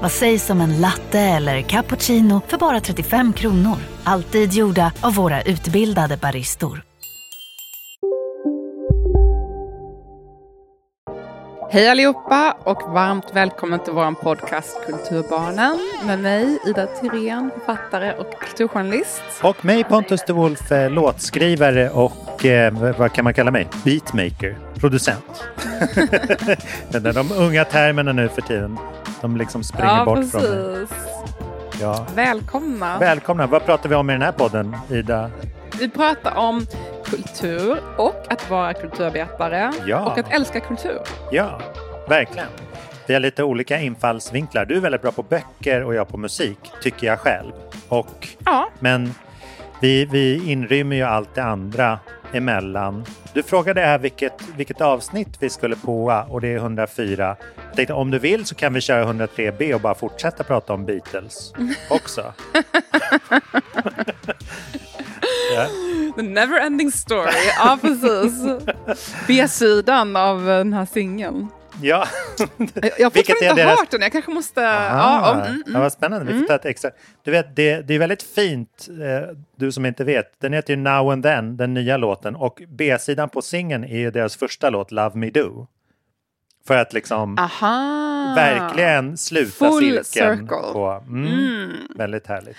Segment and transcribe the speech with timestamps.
[0.00, 3.76] Vad sägs om en latte eller cappuccino för bara 35 kronor?
[4.04, 6.82] Alltid gjorda av våra utbildade baristor.
[11.70, 18.40] Hej allihopa och varmt välkommen till vår podcast Kulturbarnen med mig Ida Thyrén, författare och
[18.40, 19.22] kulturjournalist.
[19.42, 23.68] Och mig Pontus de Wolf, eh, låtskrivare och eh, vad kan man kalla mig?
[23.84, 25.44] Beatmaker, producent.
[27.14, 28.78] de unga termerna nu för tiden,
[29.20, 30.32] de liksom springer ja, bort precis.
[30.32, 30.86] från mig.
[31.80, 32.06] Ja.
[32.14, 32.98] Välkomna.
[32.98, 33.46] Välkomna.
[33.46, 35.30] Vad pratar vi om i den här podden, Ida?
[35.78, 36.66] Vi pratar om
[37.04, 40.00] kultur och att vara kulturarbetare Ja.
[40.00, 40.98] och att älska kultur.
[41.30, 41.60] Ja,
[42.08, 42.48] verkligen.
[43.06, 44.64] Vi har lite olika infallsvinklar.
[44.64, 47.52] Du är väldigt bra på böcker och jag på musik, tycker jag själv.
[47.88, 49.14] Och, Ja, men
[49.80, 51.98] vi, vi inrymmer ju allt det andra
[52.32, 53.04] emellan.
[53.34, 57.36] Du frågade här vilket, vilket avsnitt vi skulle på och det är 104.
[57.66, 60.86] Jag tänkte om du vill så kan vi köra 103B och bara fortsätta prata om
[60.86, 61.52] Beatles
[61.90, 62.32] också.
[65.54, 65.66] ja.
[66.16, 67.32] the never ending story.
[67.58, 68.32] Ja, precis.
[69.26, 71.48] B-sidan av den här singeln.
[71.82, 72.06] Ja.
[72.98, 74.02] Jag har fortfarande inte deras- hört den.
[74.02, 74.68] Jag kanske måste...
[74.68, 76.32] Aha, Ja, mm, mm, ja, vad spännande.
[76.32, 76.90] Vi får ta ett extra.
[77.24, 80.40] Du vet, det, det är väldigt fint, eh, du som inte vet.
[80.40, 82.36] Den heter ju Now and Then, den nya låten.
[82.36, 85.66] Och B-sidan på singeln är ju deras första låt, Love Me Do.
[86.66, 88.32] För att liksom Aha.
[88.36, 90.38] verkligen sluta Full cirkeln.
[90.38, 90.72] circle.
[90.72, 92.56] På, mm, Väldigt härligt.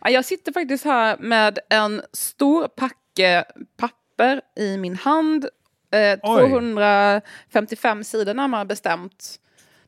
[0.00, 3.44] Ja, Jag sitter faktiskt här med en stor packe
[3.76, 5.46] papper i min hand.
[5.92, 6.50] Eh, Oj.
[6.50, 9.38] 255 sidor närmare bestämt.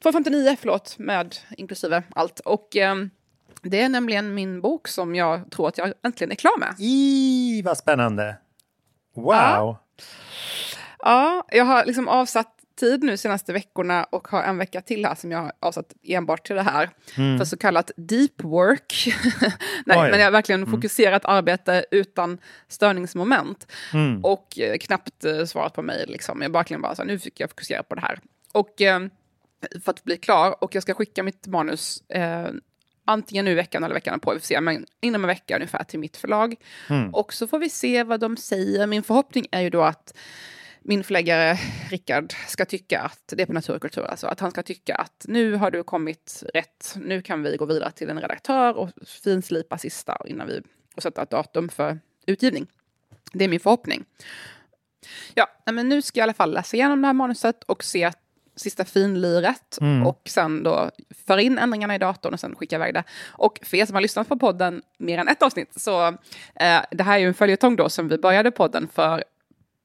[0.03, 2.41] 259 förlåt, med inklusive allt.
[2.41, 2.95] Och eh,
[3.63, 6.75] det är nämligen min bok som jag tror att jag äntligen är klar med.
[6.79, 8.37] I vad spännande.
[9.15, 9.35] Wow.
[9.35, 9.81] Ja.
[10.99, 15.15] Ja, jag har liksom avsatt tid nu senaste veckorna och har en vecka till här
[15.15, 16.91] som jag har avsatt enbart till det här.
[17.39, 19.15] För så kallat deep work.
[19.87, 20.11] Nej, Oj.
[20.11, 23.73] men jag har verkligen fokuserat arbete utan störningsmoment.
[24.23, 26.11] Och eh, knappt eh, svarat på mejl.
[26.11, 26.43] Liksom.
[26.43, 28.19] Jag verkligen bara så här, nu fick jag fokusera på det här.
[28.53, 29.01] Och eh,
[29.85, 32.49] för att bli klar, och jag ska skicka mitt manus eh,
[33.05, 35.85] antingen nu i veckan eller veckan på, vi får se, men inom en vecka ungefär
[35.85, 36.55] till mitt förlag.
[37.13, 38.87] Och så får vi se vad de säger.
[38.87, 40.15] Min förhoppning är ju då att
[40.87, 41.59] min förläggare
[41.91, 45.55] Rickard ska tycka att det är på naturkultur, alltså att han ska tycka att nu
[45.55, 50.19] har du kommit rätt, nu kan vi gå vidare till en redaktör och finslipa sista
[50.27, 50.63] innan vi
[50.97, 52.67] och sätta ett datum för utgivning.
[53.33, 54.05] Det är min förhoppning.
[55.35, 58.13] Ja, men nu ska jag i alla fall läsa igenom det här manuset och se
[58.57, 60.91] sista finliret och sen då
[61.27, 63.05] föra in ändringarna i datorn och sen skicka iväg det.
[63.33, 66.09] Och för er som har lyssnat på podden mer än ett avsnitt så
[66.55, 69.25] eh, det här är ju en följetong då som vi började podden för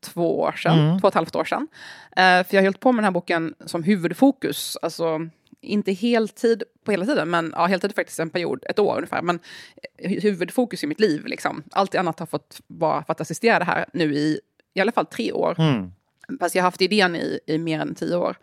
[0.01, 1.67] två år sedan, två och ett halvt år sedan.
[2.11, 5.19] Eh, för jag har hållit på med den här boken som huvudfokus, alltså
[5.61, 9.21] inte heltid på hela tiden, men ja, heltid faktiskt en period, ett år ungefär.
[9.21, 9.39] Men
[10.03, 11.63] hu- huvudfokus i mitt liv, liksom.
[11.71, 14.39] Allt annat har fått vara för att assistera det här nu i
[14.73, 15.55] i alla fall tre år.
[16.39, 18.35] Fast jag har haft idén i, i mer än tio år.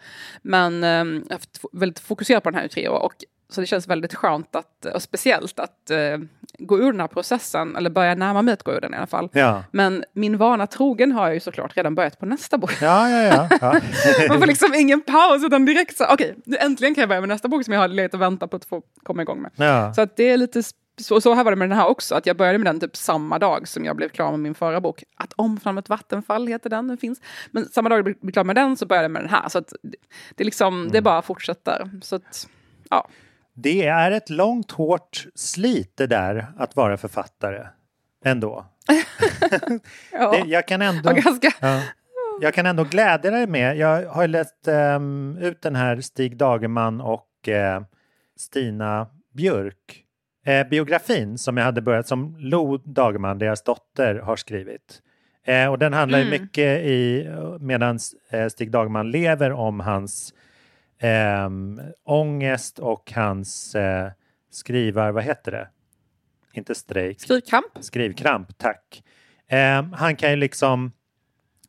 [0.42, 3.02] Men eh, jag har haft fo- väldigt fokuserat på den här i tre år.
[3.02, 3.14] Och,
[3.48, 6.18] så det känns väldigt skönt att, och speciellt att eh,
[6.58, 9.06] gå ur den här processen, eller börja närma mig att gå ur den i alla
[9.06, 9.28] fall.
[9.32, 9.64] Ja.
[9.70, 12.82] Men min vana trogen har jag ju såklart redan börjat på nästa bok.
[12.82, 13.48] Ja, ja.
[14.28, 17.28] Man får liksom ingen paus utan direkt så, okej, nu äntligen kan jag börja med
[17.28, 19.94] nästa bok som jag har legat och väntat på att få komma igång med.
[19.94, 20.62] Så att det är lite,
[21.00, 22.96] så, så här var det med den här också, att jag började med den typ
[22.96, 25.04] samma dag som jag blev klar med min förra bok.
[25.16, 27.20] Att omfamna ett vattenfall heter den, den finns.
[27.50, 29.48] Men samma dag jag blev klar med den så började jag med den här.
[29.48, 29.72] Så att
[30.34, 31.90] det, liksom, det bara fortsätter.
[32.02, 32.48] Så att,
[32.90, 33.08] ja.
[33.58, 37.66] Det är ett långt, hårt slit det där att vara författare.
[38.24, 38.66] Ändå.
[40.12, 40.30] ja.
[40.30, 41.12] Det, jag kan ändå...
[41.12, 41.82] Ganska, Ja.
[42.40, 47.00] Jag kan ändå glädja dig med, jag har läst ehm, ut den här Stig Dagerman
[47.00, 47.82] och eh,
[48.36, 50.04] Stina Björk
[50.46, 55.02] eh, biografin som jag hade börjat, som Lo Dagerman, deras dotter, har skrivit.
[55.46, 56.30] Eh, och den handlar mm.
[56.30, 57.28] mycket i,
[57.60, 57.98] medan
[58.50, 60.34] Stig Dagman lever om hans
[60.98, 61.50] eh,
[62.04, 64.10] ångest och hans eh,
[64.50, 65.68] skrivar, vad heter det?
[66.52, 67.20] Inte strejk.
[67.20, 67.66] Skrivkramp.
[67.80, 69.02] Skrivkramp, tack.
[69.48, 70.92] Eh, han kan ju liksom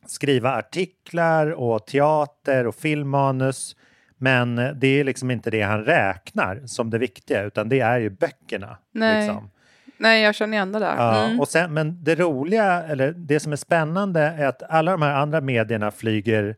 [0.06, 3.76] skriva artiklar och teater och filmmanus.
[4.18, 8.10] Men det är liksom inte det han räknar som det viktiga utan det är ju
[8.10, 8.78] böckerna.
[8.92, 9.50] Nej, liksom.
[9.98, 10.96] Nej jag känner igen det där.
[10.98, 11.40] Ja, mm.
[11.40, 15.14] och sen, men det roliga, eller det som är spännande är att alla de här
[15.14, 16.56] andra medierna flyger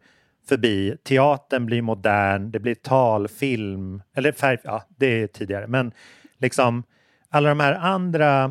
[0.50, 0.98] förbi.
[1.04, 5.92] Teatern blir modern, det blir talfilm, eller färg, ja det är tidigare, men
[6.38, 6.84] liksom
[7.30, 8.44] alla de här andra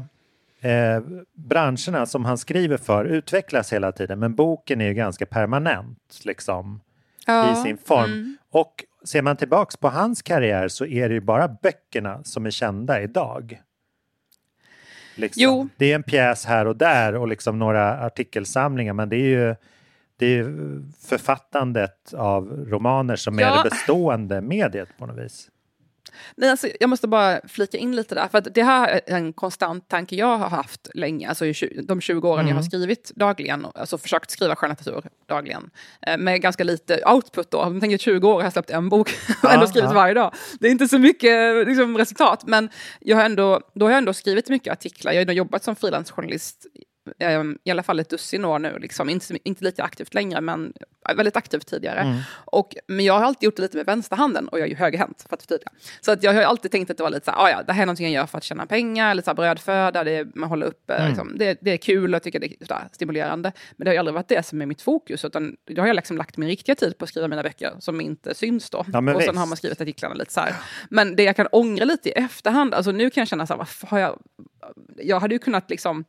[0.61, 1.03] eh,
[1.35, 6.81] branscherna som han skriver för utvecklas hela tiden men boken är ju ganska permanent liksom
[7.27, 8.05] ja, i sin form.
[8.05, 8.37] Mm.
[8.51, 12.51] Och ser man tillbaks på hans karriär så är det ju bara böckerna som är
[12.51, 13.63] kända idag.
[15.15, 15.71] Liksom.
[15.77, 19.55] Det är en pjäs här och där och liksom några artikelsamlingar men det är ju
[20.19, 23.47] det är författandet av romaner som ja.
[23.47, 25.51] är det bestående mediet på något vis.
[26.35, 29.89] Nej, alltså, jag måste bara flika in lite där, för det här är en konstant
[29.89, 31.45] tanke jag har haft länge, alltså
[31.83, 32.49] de 20 åren mm.
[32.49, 32.71] jag har mm.
[32.71, 35.71] skrivit dagligen, alltså försökt skriva skönlitteratur dagligen,
[36.07, 37.59] eh, med ganska lite output då.
[37.59, 39.11] Jag tänker 20 år har jag släppt en bok
[39.43, 40.35] och ändå skrivit varje dag.
[40.61, 42.71] Det är inte så mycket liksom, resultat, men
[43.01, 45.13] jag har ändå, då har jag ändå skrivit mycket artiklar.
[45.13, 46.67] Jag har jobbat som frilansjournalist
[47.65, 49.09] i alla fall ett dussin år nu, liksom.
[49.09, 50.73] inte, inte lika aktivt längre, men
[51.17, 52.01] väldigt aktivt tidigare.
[52.01, 52.19] Mm.
[52.33, 55.27] Och, men jag har alltid gjort det lite med vänsterhanden och jag är ju högerhänt,
[55.29, 55.71] för att förtydliga.
[56.01, 57.73] Så att jag har alltid tänkt att det var lite så här, ah, ja, det
[57.73, 60.27] här är någonting jag gör för att tjäna pengar, lite så här brödföda, det är,
[60.35, 61.09] man håller upp, mm.
[61.09, 63.53] liksom, det, det, är kul och tycker det är sådär, stimulerande.
[63.77, 65.97] Men det har ju aldrig varit det som är mitt fokus, utan då har jag
[65.97, 68.85] liksom lagt min riktiga tid på att skriva mina böcker som inte syns då.
[68.93, 69.27] Ja, och visst.
[69.27, 70.55] sen har man skrivit artiklarna lite så här.
[70.91, 73.59] Men det jag kan ångra lite i efterhand, alltså nu kan jag känna så här,
[73.59, 74.19] varför har jag...
[74.97, 76.05] Jag hade ju kunnat liksom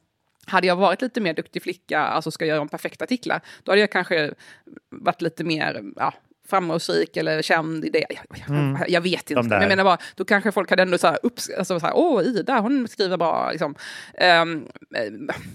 [0.49, 3.81] hade jag varit lite mer duktig flicka, alltså ska göra de perfekta artiklar, då hade
[3.81, 4.33] jag kanske
[4.89, 6.13] varit lite mer ja,
[6.49, 8.05] framgångsrik eller känd i det.
[8.09, 8.77] Jag, mm.
[8.87, 9.43] jag vet inte.
[9.43, 11.95] Men jag menar bara, då kanske folk hade ändå så här, upps, alltså så här
[11.95, 13.51] åh Ida, hon skriver bra.
[13.51, 13.75] Liksom.
[14.41, 14.67] Um,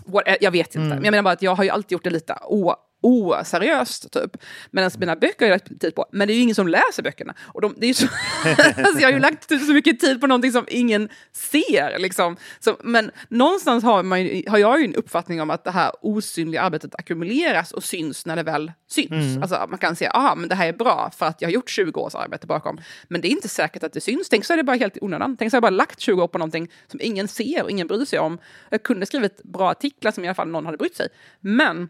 [0.07, 0.79] what, jag vet inte.
[0.79, 0.89] Mm.
[0.89, 4.37] Men jag menar bara att jag har ju alltid gjort det lite å, oseriöst typ.
[4.71, 7.03] Medan mina böcker har jag lagt tid på, men det är ju ingen som läser
[7.03, 7.35] böckerna.
[7.41, 8.07] Och de, det är så,
[8.87, 11.99] alltså jag har ju lagt så mycket tid på någonting som ingen ser.
[11.99, 12.37] Liksom.
[12.61, 15.93] Så, men någonstans har, man ju, har jag ju en uppfattning om att det här
[16.01, 19.11] osynliga arbetet ackumuleras och syns när det väl syns.
[19.11, 19.43] Mm.
[19.43, 21.71] Alltså man kan säga, aha, men det här är bra för att jag har gjort
[21.71, 22.81] 20 års arbete bakom.
[23.09, 24.29] Men det är inte säkert att det syns.
[24.29, 25.37] Tänk så är det bara helt i onödan.
[25.37, 27.87] Tänk så har jag bara lagt 20 år på någonting som ingen ser och ingen
[27.87, 28.39] bryr sig om.
[28.71, 31.09] Jag kunde skrivit bra artiklar som i alla fall någon hade brytt sig.
[31.41, 31.89] Men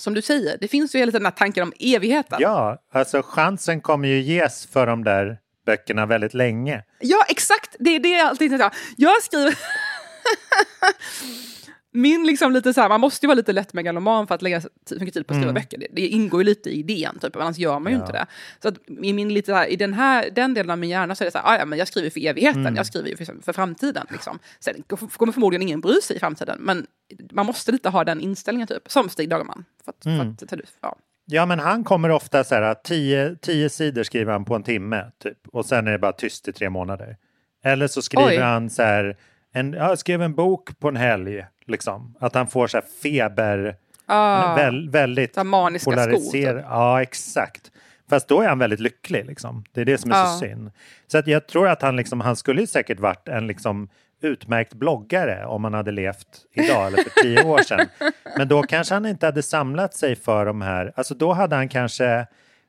[0.00, 2.38] som du säger, det finns ju hela tiden den här tanken om evigheten.
[2.40, 6.82] Ja, alltså chansen kommer ju ges för de där böckerna väldigt länge.
[7.00, 7.76] Ja, exakt!
[7.78, 8.70] Det är det jag alltid säger.
[8.96, 9.58] Jag skriver...
[11.96, 14.62] min liksom lite så här, man måste ju vara lite lätt megaloman för att lägga
[14.90, 15.54] mycket tid på att skriva mm.
[15.54, 15.78] böcker.
[15.78, 18.04] Det, det, ingår ju lite i idén, typ, annars gör man ju ja.
[18.04, 18.26] inte det.
[18.62, 21.24] Så att i, min, lite här, i den, här, den delen av min hjärna så
[21.24, 22.76] är det så här, ah, ja, men jag skriver för evigheten, mm.
[22.76, 24.06] jag skriver ju för, för framtiden.
[24.10, 24.38] Liksom.
[24.60, 26.86] Sen kommer förmodligen ingen bry sig i framtiden, men
[27.32, 29.64] man måste lite ha den inställningen, typ, som Stig Dagerman.
[29.84, 30.36] För att, mm.
[30.36, 30.96] för att, ja.
[31.28, 35.10] Ja, men han kommer ofta så här, tio, tio sidor skriver han på en timme,
[35.22, 37.16] typ, och sen är det bara tyst i tre månader.
[37.64, 38.36] Eller så skriver Oj.
[38.36, 39.16] han så här,
[39.56, 42.14] en, jag skrev en bok på en helg, liksom.
[42.20, 43.76] Att han får så här feber,
[44.06, 45.34] ah, väl, väldigt
[45.84, 46.64] polariserad.
[46.68, 47.70] Ja, exakt.
[48.10, 49.64] Fast då är han väldigt lycklig, liksom.
[49.72, 50.26] Det är det som är ah.
[50.26, 50.70] så synd.
[51.06, 53.88] Så att jag tror att han, liksom, han skulle säkert varit en liksom,
[54.22, 57.86] utmärkt bloggare om han hade levt idag eller för tio år sedan.
[58.38, 61.68] Men då kanske han inte hade samlat sig för de här, alltså då hade han
[61.68, 62.26] kanske,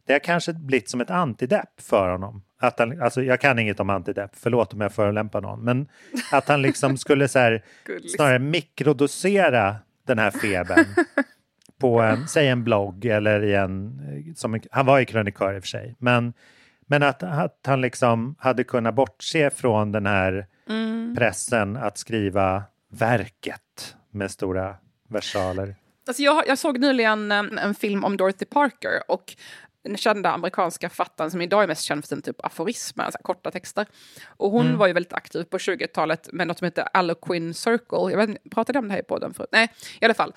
[0.08, 2.42] det har kanske blivit som ett antidepp för honom.
[2.60, 5.88] Att han, alltså jag kan inget om antidepp, förlåt om jag förolämpar någon, men
[6.32, 7.64] att han liksom skulle så här,
[8.16, 9.76] snarare mikrodosera
[10.08, 10.86] den här febern
[11.80, 14.00] på en, säg en blogg eller i en,
[14.36, 16.34] som, han var ju krönikör i och för sig, men,
[16.86, 21.16] men att, att han liksom hade kunnat bortse från den här mm.
[21.18, 24.76] pressen att skriva verket med stora
[25.10, 25.76] versaler.
[26.08, 29.36] Alltså jag, jag såg nyligen en, en, film om Dorothy Parker och
[29.88, 33.52] den kända amerikanska författaren som idag är mest känd för sin typ aforismer, alltså korta
[33.52, 33.86] texter.
[34.28, 34.78] Och hon mm.
[34.78, 38.12] var ju väldigt aktiv på 20-talet med något som heter Alloquin Circle.
[38.12, 39.50] Jag vet, pratade om det här i podden förut?
[39.52, 40.34] Nej, i alla fall.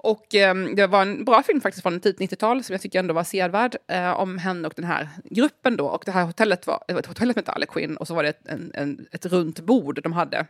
[0.00, 3.14] Och eh, det var en bra film faktiskt från tidigt 90-tal som jag tycker ändå
[3.14, 5.86] var sevärd eh, om henne och den här gruppen då.
[5.86, 8.48] Och det här hotellet var ett hotell som hette Alloquin och så var det ett,
[8.48, 10.46] en, en, ett runt bord de hade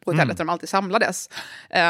[0.00, 0.36] på hotellet mm.
[0.36, 1.28] där de alltid samlades.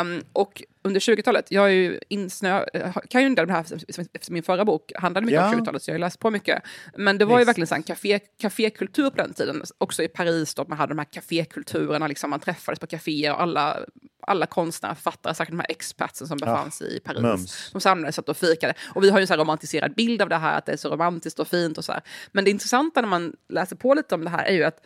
[0.01, 2.65] Um, och under 20-talet, jag är ju insnö,
[3.09, 3.67] kan ju inte det här
[4.13, 5.55] efter min förra bok handlade mycket ja.
[5.55, 6.63] om 20-talet så jag har läst på mycket.
[6.97, 7.43] Men det var Visst.
[7.43, 10.99] ju verkligen en café, kafékultur på den tiden, också i Paris då man hade de
[10.99, 13.79] här kafékulturerna, liksom man träffades på kaféer och alla,
[14.27, 16.87] alla konstnärer, författare, säkert de här expatsen som befanns ja.
[16.87, 17.23] i Paris.
[17.23, 17.71] Mums.
[17.73, 18.75] De samlades och fikade.
[18.95, 20.91] Och vi har ju en så romantiserad bild av det här, att det är så
[20.91, 22.03] romantiskt och fint och så här.
[22.33, 24.81] Men det intressanta när man läser på lite om det här är ju att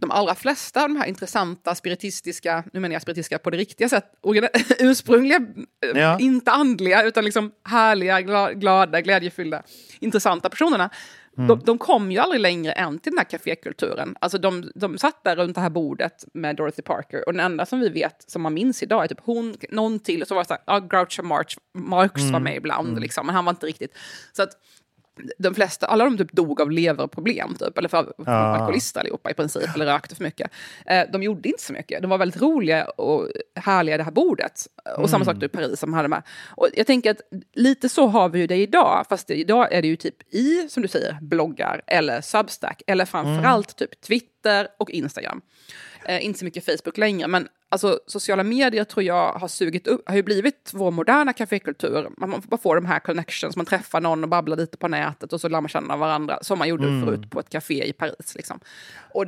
[0.00, 3.88] de allra flesta av de här intressanta spiritistiska, nu menar jag spiritistiska på det riktiga
[3.88, 4.04] sätt,
[4.78, 5.40] ursprungliga,
[5.86, 6.18] eh, ja.
[6.18, 8.20] inte andliga, utan liksom härliga,
[8.52, 9.62] glada, glädjefyllda,
[10.00, 10.90] intressanta personerna,
[11.36, 11.48] mm.
[11.48, 14.16] de, de, kom ju aldrig längre än till den här kafékulturen.
[14.20, 17.66] Alltså de, de satt där runt det här bordet med Dorothy Parker och den enda
[17.66, 20.42] som vi vet, som man minns idag, är typ hon, någon till, och så var
[20.42, 22.32] det så här, ja, Groucho Marx, Marx mm.
[22.32, 23.02] var med ibland, mm.
[23.02, 23.96] liksom, men han var inte riktigt.
[24.32, 24.50] Så att
[25.38, 28.32] de flesta, alla de typ dog av leverproblem, typ, eller för ja.
[28.32, 30.50] alkoholister allihopa i princip, eller rökte för mycket.
[30.86, 32.02] Eh, de gjorde inte så mycket.
[32.02, 34.66] De var väldigt roliga och härliga det här bordet.
[34.84, 35.08] Och mm.
[35.08, 36.22] samma sak i Paris som hade med.
[36.56, 37.20] Och jag tänker att
[37.54, 40.68] lite så har vi ju det idag, fast det, idag är det ju typ i,
[40.68, 43.88] som du säger, bloggar eller Substack, eller framförallt mm.
[43.88, 45.40] typ Twitter och Instagram.
[46.04, 50.08] Eh, inte så mycket Facebook längre, men alltså, sociala medier tror jag har sugit upp,
[50.08, 52.08] har ju blivit vår moderna kafékultur.
[52.16, 55.40] Man bara får de här connections, man träffar någon och babblar lite på nätet och
[55.40, 57.04] så lär man känna varandra, som man gjorde mm.
[57.04, 58.34] förut på ett café i Paris.
[58.34, 58.60] Liksom.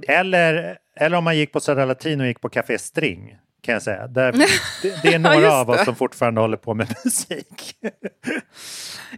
[0.01, 0.13] Det...
[0.13, 3.83] eller, eller om man gick på Södra Latin och gick på Café String kan jag
[3.83, 4.07] säga.
[4.07, 4.33] Där,
[4.83, 7.77] det, det, är några ja, av oss som fortfarande håller på med musik.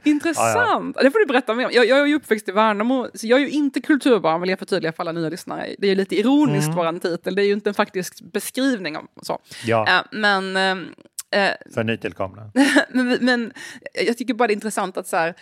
[0.05, 0.57] Intressant!
[0.57, 1.03] Ja, ja.
[1.03, 1.71] Det får du berätta mer om.
[1.73, 4.59] Jag, jag är ju uppväxt i Värnamo, så jag är ju inte kulturbarn, vill jag
[4.59, 5.75] förtydliga för alla nya lyssnare.
[5.79, 6.77] Det är ju lite ironiskt, mm.
[6.77, 7.35] våran titel.
[7.35, 9.39] Det är ju inte en faktisk beskrivning av så.
[9.65, 9.89] Ja.
[9.89, 10.57] Äh, men...
[10.57, 12.51] Äh, för nytillkomna.
[12.89, 13.53] men, men
[14.07, 15.35] jag tycker bara det är intressant att så här,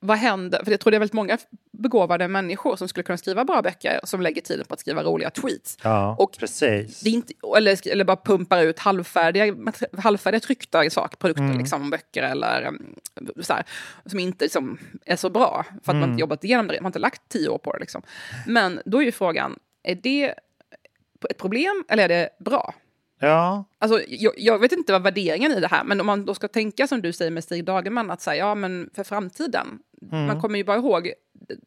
[0.00, 0.64] vad händer?
[0.64, 1.38] För jag tror det är väldigt många
[1.72, 5.30] begåvade människor som skulle kunna skriva bra böcker som lägger tiden på att skriva roliga
[5.30, 5.78] tweets.
[5.82, 7.00] Ja, och precis.
[7.00, 9.54] Det inte, eller, eller bara pumpar ut halvfärdiga,
[9.98, 11.58] halvfärdiga tryckta sak, produkter, mm.
[11.58, 12.94] liksom, böcker eller mm,
[13.40, 13.64] så här,
[14.06, 16.00] som inte liksom, är så bra för att mm.
[16.00, 17.78] man inte jobbat igenom det, man har inte lagt tio år på det.
[17.78, 18.02] Liksom.
[18.46, 20.34] Men då är ju frågan, är det
[21.30, 22.74] ett problem eller är det bra?
[23.20, 23.64] Ja.
[23.78, 26.48] Alltså, jag, jag, vet inte vad värderingen i det här, men om man då ska
[26.48, 29.78] tänka som du säger med Stig Dagerman, att säga, ja men för framtiden,
[30.12, 30.26] mm.
[30.26, 31.12] man kommer ju bara ihåg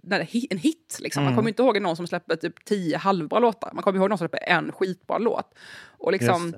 [0.04, 1.24] när det, en hit, liksom.
[1.24, 1.38] man mm.
[1.38, 4.28] kommer inte ihåg någon som släpper typ tio halvbra låtar, man kommer ihåg någon som
[4.28, 5.54] släpper en skitbra låt.
[5.98, 6.54] Och liksom,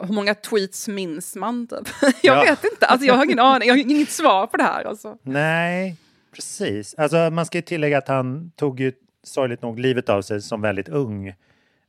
[0.00, 1.66] hur många tweets minns man?
[1.66, 1.88] Typ?
[2.22, 2.42] jag ja.
[2.42, 4.84] vet inte, alltså, jag har ingen aning, jag har inget svar på det här.
[4.84, 5.18] Alltså.
[5.22, 5.96] Nej,
[6.34, 6.94] precis.
[6.94, 8.92] Alltså, man ska ju tillägga att han tog ju
[9.22, 11.34] sorgligt nog livet av sig som väldigt ung.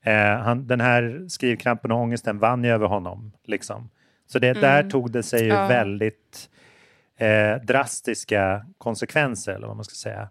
[0.04, 3.32] Eh, han, den här skrivkrampen och ångesten vann ju över honom.
[3.46, 3.90] Liksom.
[4.28, 4.62] Så det, mm.
[4.62, 5.68] där tog det sig ju ja.
[5.68, 6.50] väldigt
[7.18, 10.30] eh, drastiska konsekvenser, eller vad man ska säga.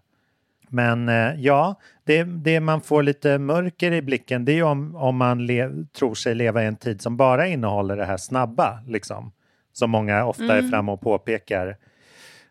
[0.69, 4.95] Men eh, ja, det, det man får lite mörker i blicken det är ju om,
[4.95, 8.83] om man le, tror sig leva i en tid som bara innehåller det här snabba,
[8.87, 9.31] liksom.
[9.73, 10.65] Som många ofta mm.
[10.65, 11.77] är framme och påpekar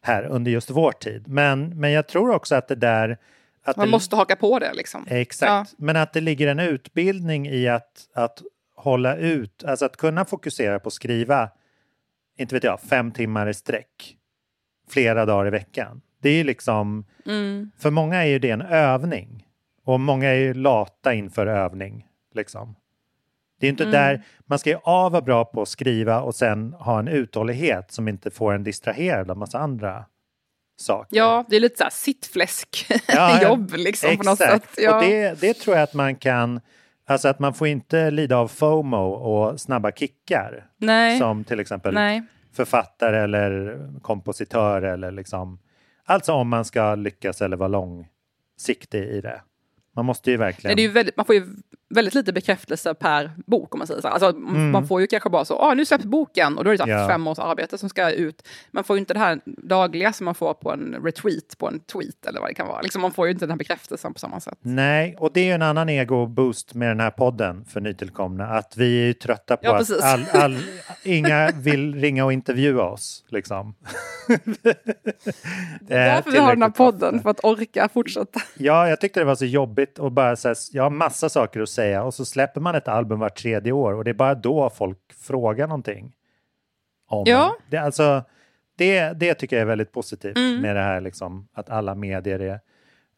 [0.03, 1.29] här under just vår tid.
[1.29, 3.19] Men, men jag tror också att det där
[3.65, 5.07] att Man det, måste haka på det liksom.
[5.09, 5.85] Exakt, ja.
[5.85, 8.43] men att det ligger en utbildning i att, att
[8.77, 11.51] hålla ut, alltså att kunna fokusera på att skriva,
[12.39, 14.17] inte vet jag, fem timmar i sträck
[14.89, 16.01] flera dagar i veckan.
[16.23, 17.71] Det är liksom, mm.
[17.79, 19.47] för många är ju det en övning
[19.85, 22.07] och många är ju lata inför övning.
[22.35, 22.77] Liksom.
[23.61, 23.93] Det är inte mm.
[23.93, 27.93] där, man ska ju A vara bra på att skriva och sen ha en uthållighet
[27.93, 30.05] som inte får en distraherad av massa andra
[30.83, 31.17] saker.
[31.17, 34.19] Ja, det är lite så här sittfläsk-jobb liksom exakt.
[34.19, 34.69] på något sätt.
[34.77, 34.97] Ja.
[34.97, 36.61] Och det, det tror jag att man kan,
[37.07, 40.67] alltså att man får inte lida av FOMO och snabba kickar.
[40.77, 41.19] Nej.
[41.19, 42.23] Som till exempel Nej.
[42.53, 45.59] författare eller kompositör eller liksom,
[46.05, 49.43] alltså om man ska lyckas eller vara långsiktig i det.
[49.97, 50.77] Man måste ju verkligen...
[50.77, 51.47] Det är ju väldigt, man får ju
[51.91, 54.09] väldigt lite bekräftelse per bok om man säger så.
[54.09, 54.71] Alltså, mm.
[54.71, 57.09] Man får ju kanske bara så, ah, nu släpps boken och då är det ja.
[57.09, 58.49] fem års arbete som ska ut.
[58.71, 61.81] Man får ju inte det här dagliga som man får på en retweet på en
[61.81, 62.81] tweet eller vad det kan vara.
[62.81, 64.59] Liksom, man får ju inte den här bekräftelsen på samma sätt.
[64.63, 68.47] Nej, och det är ju en annan ego-boost med den här podden för nytillkomna.
[68.47, 70.59] Att vi är trötta på ja, att all, all,
[71.03, 73.25] inga vill ringa och intervjua oss.
[73.29, 73.75] Liksom.
[75.81, 78.41] det är därför vi har den här podden, för att orka fortsätta.
[78.59, 81.69] Ja, jag tyckte det var så jobbigt och bara så jag har massa saker att
[81.69, 82.03] säga säga.
[82.03, 84.99] Och så släpper man ett album vart tredje år och det är bara då folk
[85.13, 86.13] frågar någonting.
[87.09, 87.57] Om ja.
[87.71, 88.23] Det, alltså,
[88.77, 90.63] det, det tycker jag är väldigt positivt mm.
[90.63, 92.61] med det här liksom, att alla medier är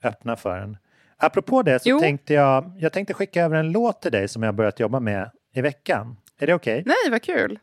[0.05, 0.77] öppna för en.
[1.17, 2.01] Apropå det så jo.
[2.01, 5.31] tänkte jag, jag tänkte skicka över en låt till dig som jag börjat jobba med
[5.55, 6.17] i veckan.
[6.39, 6.81] Är det okej?
[6.81, 6.85] Okay?
[6.87, 7.59] Nej, vad kul!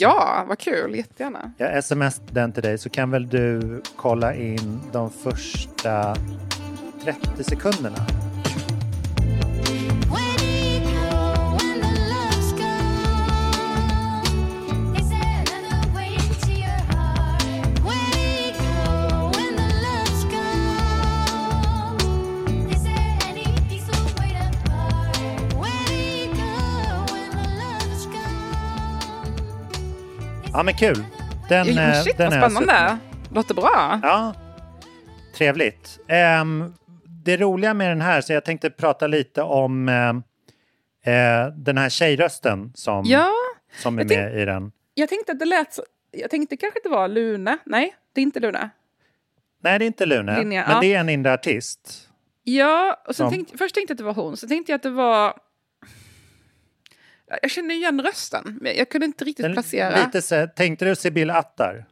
[0.00, 0.94] Ja, vad kul.
[0.94, 1.52] Jättegärna.
[1.58, 6.16] Jag sms den till dig så kan väl du kolla in de första
[7.02, 8.25] 30 sekunderna.
[30.56, 31.04] Ja, men kul.
[31.48, 32.98] Den, Ja, eh, shit, den vad är spännande.
[33.34, 34.00] Låter bra.
[34.02, 34.34] Ja,
[35.36, 35.98] trevligt.
[36.08, 36.74] Ehm,
[37.24, 41.88] det roliga med den här, så jag tänkte prata lite om eh, eh, den här
[41.88, 43.30] tjejrösten som, Ja,
[43.82, 44.72] som är tänk- med i den.
[44.94, 45.82] jag tänkte att det lät så...
[46.10, 47.58] Jag tänkte kanske det var Lune.
[47.66, 48.70] Nej, det är inte Lune.
[49.62, 50.80] Nej, det är inte Lune, Linnea, men ja.
[50.80, 52.08] det är en inre artist.
[52.44, 54.76] Ja, och sen Som- tänkte, först tänkte jag att det var hon, sen tänkte jag
[54.76, 55.34] att det var...
[57.42, 60.04] Jag kände igen rösten, men jag kunde inte riktigt Den, placera.
[60.04, 61.84] lite så, tänkte du Sibyl Attar?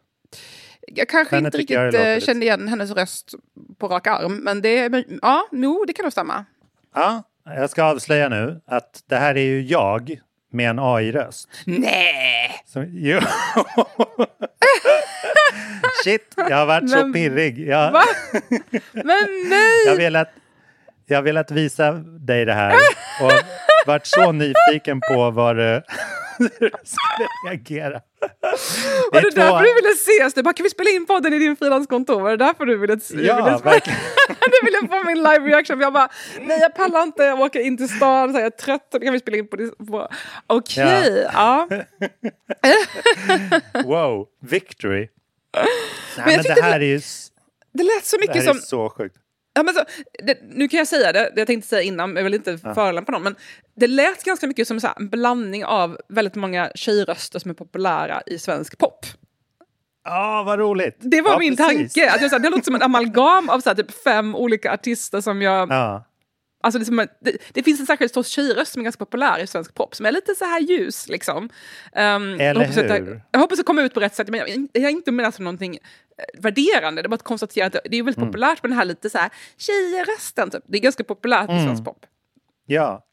[0.86, 3.34] Jag kanske Henne inte jag riktigt det eh, kände igen hennes röst
[3.78, 6.44] på rak arm, men det, men, ja, no, det kan nog stämma.
[6.94, 10.20] Ja, jag ska avslöja nu att det här är ju jag
[10.52, 11.48] med en AI-röst.
[11.66, 12.50] Nej!
[12.66, 13.20] Så, jo.
[16.04, 17.58] Shit, jag har varit så Men- pirrig.
[17.68, 17.92] Jag?
[18.92, 19.86] Men nej!
[19.86, 20.28] jag, velat,
[21.06, 21.92] jag har velat visa
[22.26, 22.74] dig det här
[23.22, 23.32] och
[23.86, 25.62] varit så nyfiken på vad du
[26.38, 28.00] hur du skulle reagera.
[29.12, 30.34] Var det två- därför du ville ses?
[30.34, 32.20] Du bara, kan vi spela in podden i din frilanskontor?
[32.20, 33.80] Var det därför du ville, Ja, ville,
[34.26, 35.80] du ville få min live reaction?
[35.80, 36.08] Jag bara,
[36.40, 39.18] nej jag pallar inte, jag åker in till stan, så jag är trött, kan vi
[39.20, 39.56] spela in på...
[39.56, 40.08] det- på.
[40.46, 41.68] Okej, ja.
[43.84, 45.08] Wow, victory.
[45.56, 45.66] Nej,
[46.26, 47.00] men, tyckte det här är ju
[47.72, 48.56] Det lät så det mycket här som...
[48.56, 49.16] är så sjukt.
[49.54, 49.84] Ja, men så,
[50.22, 53.12] det, nu kan jag säga det, det jag tänkte säga innan, jag vill inte förolämpa
[53.12, 53.34] någon, men
[53.76, 57.54] det lät ganska mycket som så här, en blandning av väldigt många tjejröster som är
[57.54, 59.06] populära i svensk pop.
[60.04, 60.96] Ja, vad roligt.
[61.00, 61.92] Det var ja, min precis.
[61.94, 64.34] tanke, att jag, så här, det låter som en amalgam av så här, typ fem
[64.34, 65.70] olika artister som jag...
[65.70, 66.04] Ja.
[66.62, 69.46] Alltså det, som det, det finns en särskild sorts tjejröst som är ganska populär i
[69.46, 71.44] svensk pop, som är lite så här ljus liksom.
[71.44, 71.50] Um,
[71.92, 72.88] jag, Eller hoppas att hur?
[72.88, 75.34] jag, jag hoppas att komma ut på rätt sätt, men jag, jag är inte menat
[75.34, 75.78] som någonting
[76.38, 78.28] värderande, det är bara att konstatera att det, är väldigt Mm.
[78.28, 80.62] populärt med den här lite så här tjejrösten, typ.
[80.66, 81.64] Det är ganska populärt i Mm.
[81.64, 82.06] svensk pop.
[82.66, 83.04] Ja.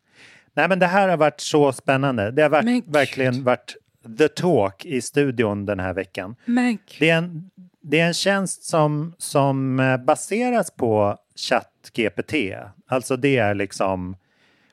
[0.53, 2.31] Nej, men det här har varit så spännande.
[2.31, 3.75] Det har varit, verkligen varit
[4.17, 6.36] the talk i studion den här veckan.
[6.46, 6.77] Men.
[7.00, 7.50] Det är en,
[7.81, 12.34] det är en tjänst som, som eh, baseras på ChatGPT.
[12.88, 14.15] Alltså det är liksom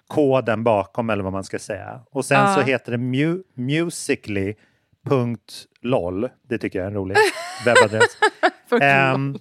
[0.07, 2.00] koden bakom eller vad man ska säga.
[2.11, 2.55] Och sen Ja.
[2.55, 3.42] så heter det mu,
[5.11, 6.29] musically.lol.
[6.49, 7.16] Det tycker jag är en rolig
[7.64, 8.18] webbadress.
[8.83, 9.38] Ehm,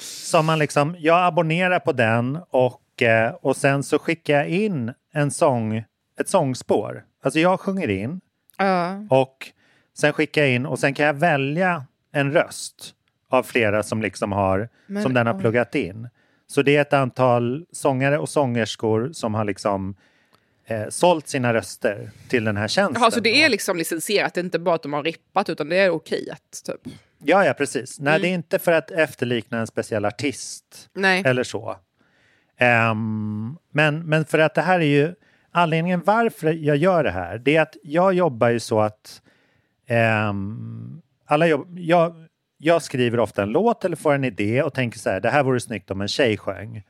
[0.00, 4.92] som man liksom, jag abonnerar på den och, eh, och sen så skickar jag in
[5.12, 5.84] en sång,
[6.20, 7.04] ett sångspår.
[7.22, 8.20] Alltså jag sjunger in
[8.58, 9.06] Ja.
[9.10, 9.36] och
[9.96, 12.94] sen skickar jag in och sen kan jag välja en röst
[13.30, 15.40] av flera som liksom har, Men, som den har oj.
[15.40, 16.08] pluggat in.
[16.46, 19.96] Så det är ett antal sångare och sångerskor som har liksom
[20.66, 23.02] eh, sålt sina röster till den här tjänsten.
[23.02, 25.68] Jaha, så det är liksom licensierat, det är inte bara att de har rippat, utan
[25.68, 26.94] det är okej att typ.
[27.26, 28.00] Ja, ja, precis.
[28.00, 28.22] Nej, Mm.
[28.22, 30.88] det är inte för att efterlikna en speciell artist.
[30.94, 31.22] Nej.
[31.26, 31.76] eller så.
[32.58, 35.14] Ehm, men, men för att det här är ju
[35.50, 37.38] anledningen varför jag gör det här.
[37.38, 39.22] Det är att jag jobbar ju så att
[39.86, 42.14] ehm, alla jobb, jag,
[42.58, 45.42] jag skriver ofta en låt eller får en idé och tänker så här, det här
[45.42, 46.82] vore snyggt om en tjej sjöng.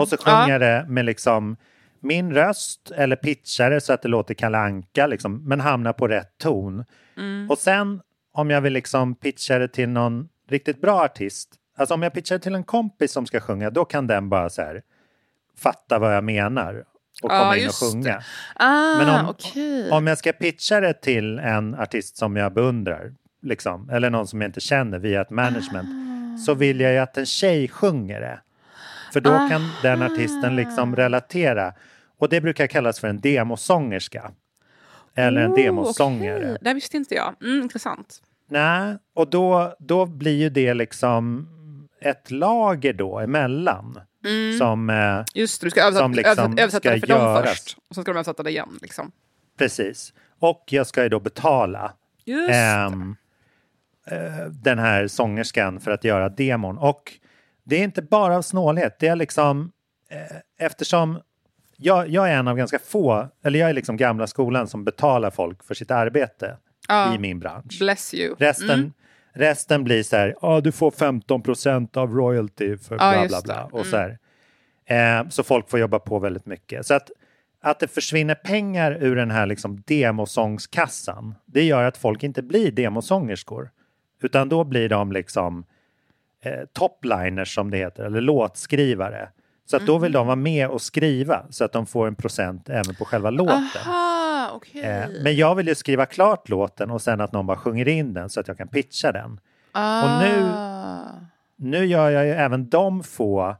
[0.00, 0.48] Och så sjunger Ja.
[0.50, 1.56] jag det med liksom
[2.00, 6.38] min röst eller pitchar det så att det låter kalanka liksom, men hamnar på rätt
[6.38, 6.84] ton.
[7.50, 8.00] Och sen
[8.32, 12.34] om jag vill liksom pitcha det till någon riktigt bra artist, alltså om jag pitchar
[12.36, 14.82] det till en kompis som ska sjunga, då kan den bara så här
[15.58, 16.84] fatta vad jag menar
[17.22, 18.22] och komma in och sjunga.
[18.54, 19.90] Ah, Men om- okej.
[19.90, 24.40] Om jag ska pitcha det till en artist som jag beundrar, liksom, eller någon som
[24.40, 25.88] jag inte känner via ett management,
[26.46, 28.40] så vill jag ju att en tjej sjunger det.
[29.12, 31.72] För då kan den artisten liksom relatera.
[32.18, 34.30] Och det brukar kallas för en demosångerska.
[35.14, 36.38] Eller en Oh, demosångare.
[36.38, 36.56] okej.
[36.60, 37.34] Det visste inte jag.
[37.42, 38.22] Mm, intressant.
[38.50, 41.48] Nej, och då, då blir ju det liksom
[42.00, 44.00] ett lager då emellan.
[44.58, 47.48] Som, eh, Just det, du ska översätta, Som liksom översätta, översätta det för dem göras.
[47.50, 47.76] först.
[47.88, 48.78] Och sen ska de översätta det igen.
[48.82, 49.12] Liksom.
[49.58, 50.12] precis.
[50.38, 51.92] Och jag ska ju då betala
[52.24, 53.16] Just ehm,
[54.06, 56.78] eh, den här sångerskan för att göra demon.
[56.78, 57.12] Och
[57.68, 59.72] det är inte bara av snålhet, det är liksom
[60.10, 61.18] eh, eftersom
[61.76, 65.30] jag, jag är en av ganska få, eller jag är liksom gamla skolan som betalar
[65.30, 66.56] folk för sitt arbete
[66.88, 67.14] Ja.
[67.14, 67.76] i min bransch.
[67.80, 68.34] Bless you.
[68.38, 68.92] Resten, Mm.
[69.32, 73.54] resten blir så här, ja du får 15 procent av royalty för bla just bla
[73.54, 73.68] bla.
[73.72, 73.78] det.
[73.80, 74.18] Och så, här.
[75.20, 76.86] Eh, så folk får jobba på väldigt mycket.
[76.86, 77.10] Så att,
[77.62, 82.72] att det försvinner pengar ur den här liksom demosångskassan, det gör att folk inte blir
[82.72, 83.70] demosångerskor.
[84.22, 85.64] Utan då blir de liksom
[86.42, 89.28] eh, topliners som det heter, eller låtskrivare.
[89.64, 92.68] Så att då vill de vara med och skriva så att de får en procent
[92.68, 93.62] även på själva låten.
[93.86, 94.82] Aha, okej.
[94.82, 98.14] Eh, men jag vill ju skriva klart låten och sen att någon bara sjunger in
[98.14, 99.30] den så att jag kan pitcha den.
[99.72, 101.20] och nu- Ah.
[101.60, 103.56] Nu gör jag ju även de få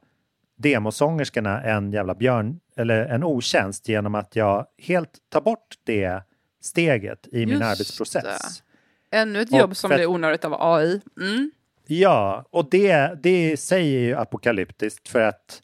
[0.56, 6.22] demosångerskorna en jävla björn eller en otjänst genom att jag helt tar bort det
[6.62, 8.62] steget i min Just arbetsprocess.
[9.10, 11.00] Ännu ett jobb som blir onödigt av AI.
[11.20, 11.50] Mm.
[11.90, 15.62] Ja, och det, det i sig är ju apokalyptiskt för att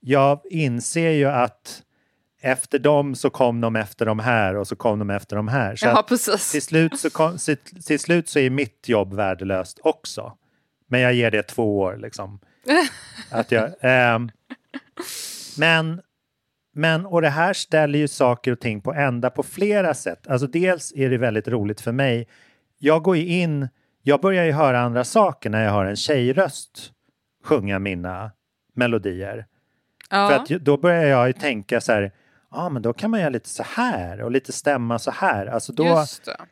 [0.00, 1.82] jag inser ju att
[2.40, 5.76] efter dem så kom de efter de här och så kom de efter de här.
[5.76, 6.50] Så Ja, att precis.
[6.50, 7.38] till, slut så kom,
[7.86, 10.32] till, slut så är mitt jobb värdelöst också.
[10.86, 12.40] Men jag ger det två år liksom.
[13.30, 14.30] Att jag, ehm,
[15.58, 16.00] men,
[16.74, 20.26] men, och det här ställer ju saker och ting på ända på flera sätt.
[20.26, 22.28] Alltså dels är det väldigt roligt för mig.
[22.78, 23.68] Jag går ju in,
[24.06, 26.92] jag börjar ju höra andra saker när jag hör en tjejröst
[27.44, 28.30] sjunga mina
[28.74, 29.46] melodier.
[30.10, 30.28] Ja.
[30.28, 32.12] För att då börjar jag ju tänka så här, ja
[32.50, 35.46] ah, men då kan man göra lite så här och lite stämma så här.
[35.46, 36.04] Alltså då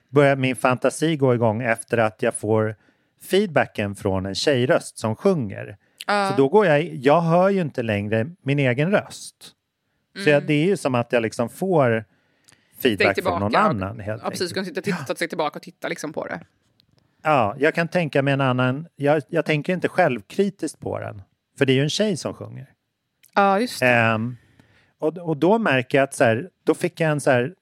[0.08, 2.76] börjar min fantasi gå igång efter att jag får
[3.22, 5.76] feedbacken från en tjejröst som sjunger.
[6.06, 6.30] Ja.
[6.30, 9.52] Så då går jag, jag hör ju inte längre min egen röst.
[10.14, 10.32] Så Mm.
[10.32, 12.04] jag, det är ju som att jag liksom får
[12.82, 14.00] feedback från någon annan.
[14.00, 14.52] Helt Ja, precis.
[14.52, 16.40] Kan sitta, titta, ta ett steg tillbaka och titta liksom på det.
[17.22, 21.22] Ja, jag kan tänka mig en annan, jag, jag tänker inte självkritiskt på den.
[21.58, 22.66] För det är ju en tjej som sjunger.
[23.34, 23.86] Ja, just det.
[23.86, 24.36] Ehm,
[24.98, 27.54] och, och då märker jag att så här, då fick jag en, så här,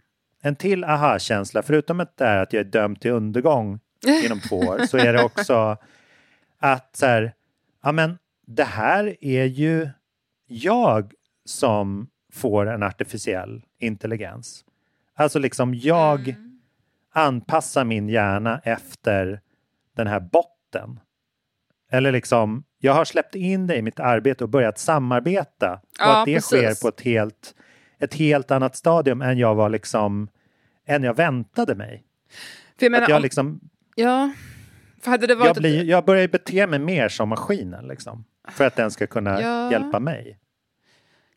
[0.42, 1.62] en till aha-känsla.
[1.62, 3.80] Förutom att det är att jag är dömd till undergång
[4.24, 5.76] inom två år så är det också
[6.58, 7.34] att så här,
[7.82, 9.88] ja men det här är ju
[10.46, 11.12] jag
[11.44, 14.64] som får en artificiell intelligens.
[15.14, 16.34] Alltså liksom jag
[17.12, 19.40] anpassar min hjärna efter
[20.00, 21.00] den här botten.
[21.92, 25.72] Eller liksom, jag har släppt in det i mitt arbete och börjat samarbeta.
[25.74, 26.46] och Ja, att det precis.
[26.58, 27.54] sker på ett helt,
[27.98, 30.28] ett helt annat stadium än jag var liksom,
[30.86, 32.04] än jag väntade mig.
[32.78, 33.60] För jag menar, att jag om, liksom,
[33.94, 34.32] ja.
[35.00, 38.24] För hade det varit jag, blir, jag börjar bete mig mer som maskinen liksom.
[38.48, 39.70] För att den ska kunna Ja.
[39.72, 40.38] hjälpa mig.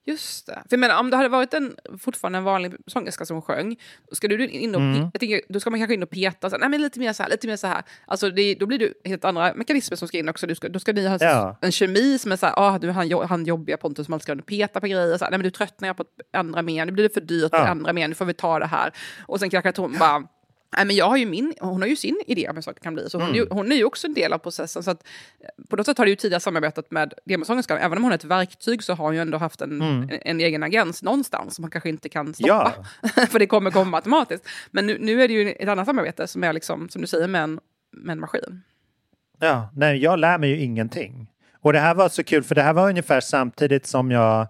[0.06, 0.54] Just det.
[0.54, 3.76] För jag menar, om det hade varit en, fortfarande en vanlig sångerska som sjöng,
[4.10, 5.02] då ska du in och, Mm.
[5.14, 7.14] jag tänker, då ska man kanske in och peta, så, här, nej men lite mer
[7.14, 7.84] så här, lite mer så här.
[8.06, 10.48] Alltså det, då blir det helt andra mekanismer som ska in också.
[10.48, 11.58] Du ska, då ska ni ha Ja.
[11.62, 14.36] en kemi som är så här, ah, du, han, han jobbiga Pontus som alltid ska
[14.46, 17.04] peta på grejer, så här, nej men du tröttnar jag på andra mer, nu blir
[17.04, 17.68] det för dyrt Ja.
[17.68, 18.92] andra mer, nu får vi ta det här.
[19.28, 20.24] Och sen kanske att hon bara,
[20.78, 22.94] Nej, men jag har ju min, hon har ju sin idé om hur saker kan
[22.94, 23.58] bli, så hon, är ju, Mm.
[23.58, 24.84] hon är ju också en del av processen.
[24.84, 25.04] Så att,
[25.40, 28.16] eh, på något sätt har det ju tidigare samarbetat med demosångerskan, även om hon är
[28.16, 31.62] ett verktyg så har hon ju ändå haft en, en, en egen agens någonstans som
[31.62, 32.74] man kanske inte kan stoppa.
[33.30, 34.48] För det kommer komma automatiskt.
[34.72, 37.28] Men nu, nu är det ju ett annat samarbete som är liksom, som du säger,
[37.28, 37.60] med en,
[37.92, 38.62] med en maskin.
[39.40, 41.28] Ja, nej, jag lär mig ju ingenting.
[41.62, 44.42] Och det här var så kul, för det här var ungefär samtidigt som jag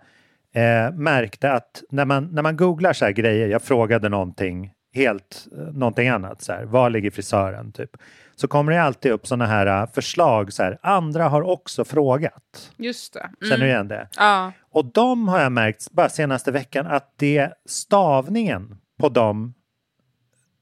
[0.54, 5.48] eh, märkte att när man, när man googlar så här grejer, jag frågade någonting helt,
[5.52, 7.98] eh, någonting annat, så här, var ligger frisören, typ.
[8.36, 12.72] Så kommer det alltid upp sådana här eh, förslag, så här, andra har också frågat.
[12.78, 13.30] Just det.
[13.42, 13.68] Känner du Mm.
[13.70, 14.08] igen det?
[14.18, 19.54] Ja, Och de har jag märkt bara senaste veckan att det stavningen på de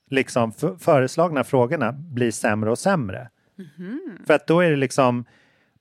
[0.09, 3.29] liksom föreslagna frågorna blir sämre och sämre.
[4.27, 5.25] För att då är det liksom,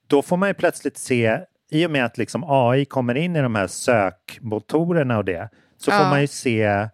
[0.07, 3.43] då får man ju plötsligt se, i och med att liksom AI kommer in i
[3.43, 6.11] de här sökmotorerna och det, så får Ja.
[6.11, 6.89] man ju se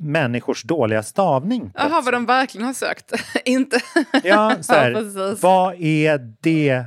[0.00, 1.72] människors dåliga stavning.
[1.74, 3.12] Jaha, vad de verkligen har sökt.
[3.44, 3.80] Inte...
[4.24, 6.84] Ja, så här, Ja, vad är det?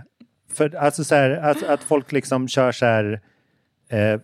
[0.53, 3.21] För, alltså så här, att, att folk liksom kör så här...
[3.89, 4.19] Eh,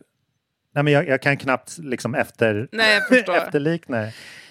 [0.76, 3.02] nej men jag, jag kan knappt liksom efter, Nej,
[3.38, 4.08] efterlikna.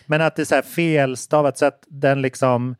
[0.06, 2.76] Men att det är så här felstavat så att den liksom...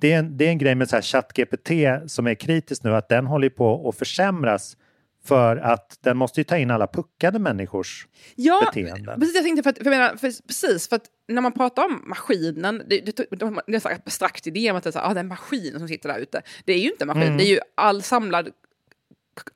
[0.00, 1.70] Det är en, det är en grej med ChatGPT
[2.06, 4.76] som är kritisk nu, att den håller på att försämras
[5.24, 9.20] för att den måste ju ta in alla puckade människors Ja, beteenden.
[9.20, 9.34] precis.
[9.34, 12.02] Jag tänkte för att, för jag menar, för, precis, för att när man pratar om
[12.06, 13.26] maskinen, det, det, det,
[13.66, 15.78] det är här abstrakt idé om att det är, så här, ah, det är maskinen
[15.78, 16.42] som sitter där ute.
[16.64, 17.36] Det är ju inte en maskin, Mm.
[17.38, 18.48] det är ju all samlad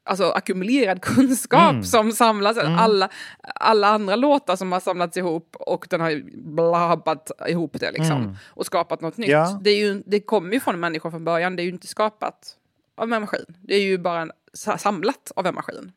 [0.05, 1.85] alltså ackumulerad kunskap Mm.
[1.85, 3.09] som samlas, alla,
[3.43, 6.23] alla andra låtar som har samlats ihop och den har
[6.55, 8.35] blabbat ihop det liksom Mm.
[8.49, 9.29] och skapat något nytt.
[9.31, 9.61] Ja.
[9.63, 11.87] Det, är ju, det kommer ju från en människa från början, det är ju inte
[11.87, 12.57] skapat
[12.95, 13.45] av en maskin.
[13.63, 15.93] Det är ju bara en, samlat av en maskin.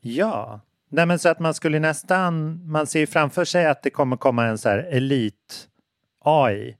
[0.00, 0.60] Ja,
[0.94, 4.16] Nej, men så att man skulle nästan, man ser ju framför sig att det kommer
[4.16, 5.68] komma en så här elit
[6.24, 6.76] AI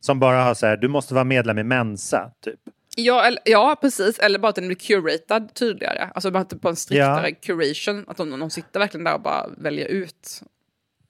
[0.00, 2.60] som bara har så här, du måste vara medlem i Mensa, typ.
[2.96, 4.18] Ja, eller, ja, precis.
[4.18, 6.10] Eller bara att den blir curatad tydligare.
[6.14, 8.04] Alltså bara på en striktare curation.
[8.08, 10.42] Att de, de sitter verkligen där och bara väljer ut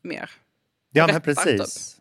[0.03, 0.31] mer.
[0.93, 1.97] Ja, men Rättar, precis.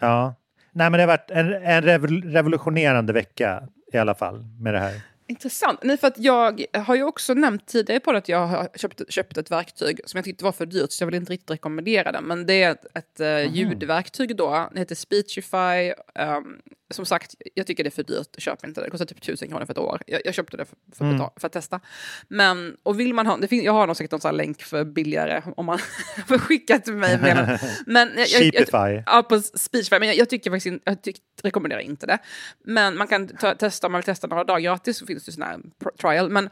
[0.00, 0.34] Ja.
[0.72, 4.80] Nej, men det har varit en, en revol- revolutionerande vecka i alla fall med det
[4.80, 5.00] här.
[5.28, 5.78] Intressant.
[5.82, 9.36] Nej, för att jag har ju också nämnt tidigare på att jag har köpt, köpt
[9.38, 12.20] ett verktyg som jag tyckte var för dyrt så jag vill inte riktigt rekommendera det.
[12.20, 14.68] Men det är ett, ett eh, ljudverktyg då.
[14.72, 15.92] Det heter Speechify.
[16.14, 16.60] Um,
[16.90, 18.34] som sagt, jag tycker det är för dyrt.
[18.38, 18.86] Köp inte det.
[18.86, 20.02] Det kostar typ tusen kronor för ett år.
[20.06, 21.16] Jag, jag köpte det för, för, Mm.
[21.16, 21.80] betala, för att testa.
[22.28, 24.84] Men, och vill man ha, det finns, jag har nog säkert någon sån länk för
[24.84, 25.78] billigare om man
[26.28, 27.18] får skicka till mig.
[27.18, 29.02] Men, men jag, jag, jag.
[29.06, 29.98] Ja, på Speechify.
[29.98, 32.18] Men jag, jag tycker faktiskt jag tyck, rekommenderar inte det.
[32.64, 35.32] Men man kan ta, testa, om man vill testa några dagar gratis så finns det
[35.32, 35.60] sån här
[36.00, 36.30] trial.
[36.30, 36.50] Men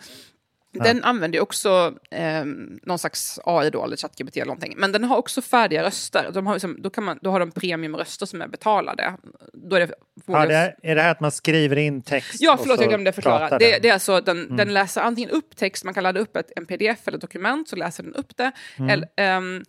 [0.83, 2.45] den använder ju också eh,
[2.83, 4.75] någon slags AI då, eller ChatGPT eller någonting.
[4.77, 6.31] Men den har också färdiga röster.
[6.35, 9.17] De har, liksom, då, kan man, då har de premiumröster som är betalade.
[9.53, 9.95] Då är det
[10.27, 12.37] Ja, det är, är det här att man skriver in text?
[12.41, 13.59] Ja, förlåt, jag glömde förklara.
[13.59, 13.83] Det, den?
[13.83, 16.67] det är alltså, den, den läser antingen upp text, man kan ladda upp ett, en
[16.67, 18.53] pdf eller ett dokument, så läser den upp det.
[18.91, 19.65] Eller, ehm,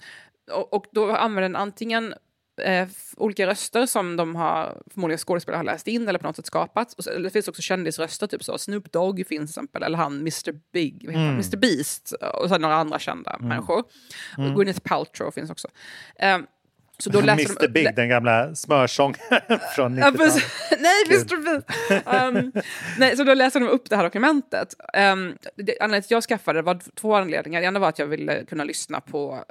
[0.51, 2.13] och, och då använder den antingen
[2.57, 2.87] eh,
[3.17, 6.93] olika röster som de har, förmodligen skådespelare har läst in eller på något sätt skapat.
[6.93, 8.57] Och så, det finns också kändisröster, typ så.
[8.57, 10.53] Snoop Dogg finns till exempel, eller han Mr.
[10.73, 11.29] Big, han?
[11.29, 11.57] Mr.
[11.57, 13.83] Beast, och sen några andra kända människor.
[14.37, 15.67] Och Gwyneth Paltrow finns också.
[16.19, 16.45] Ehm,
[16.97, 20.17] så då läser Mr Big, den gamla smörsångaren från Ja, 90-talet.
[20.17, 20.69] precis.
[20.79, 21.43] nej, Mr.
[21.43, 21.67] Beast!
[22.35, 22.51] Um,
[22.99, 24.73] nej, så då läser de upp det här dokumentet.
[25.13, 27.61] Um, det, anledningen till att jag skaffade det var två anledningar.
[27.61, 29.43] Det ena var att jag ville kunna lyssna på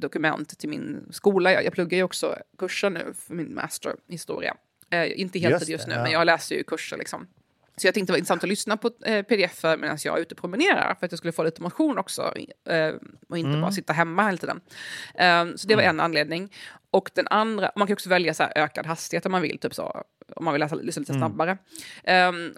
[0.00, 1.52] dokument till min skola.
[1.52, 4.56] Jag, jag pluggar ju också kurser nu för min master i historia.
[4.90, 6.02] Eh, inte helt Just just, nu, ja.
[6.02, 7.26] men jag läser ju kurser liksom.
[7.76, 10.34] Så jag tänkte det var intressant att lyssna på eh, pdf medan jag är ute
[10.34, 12.34] och promenerar för att jag skulle få lite motion också
[12.68, 12.94] eh,
[13.28, 14.60] och inte bara sitta hemma hela tiden.
[15.14, 16.52] Eh, så det var en anledning.
[16.90, 19.74] Och den andra, man kan också välja så här ökad hastighet om man vill, typ
[19.74, 20.04] så,
[20.36, 21.58] om man vill läsa lyssna lite snabbare.
[22.28, 22.54] Um,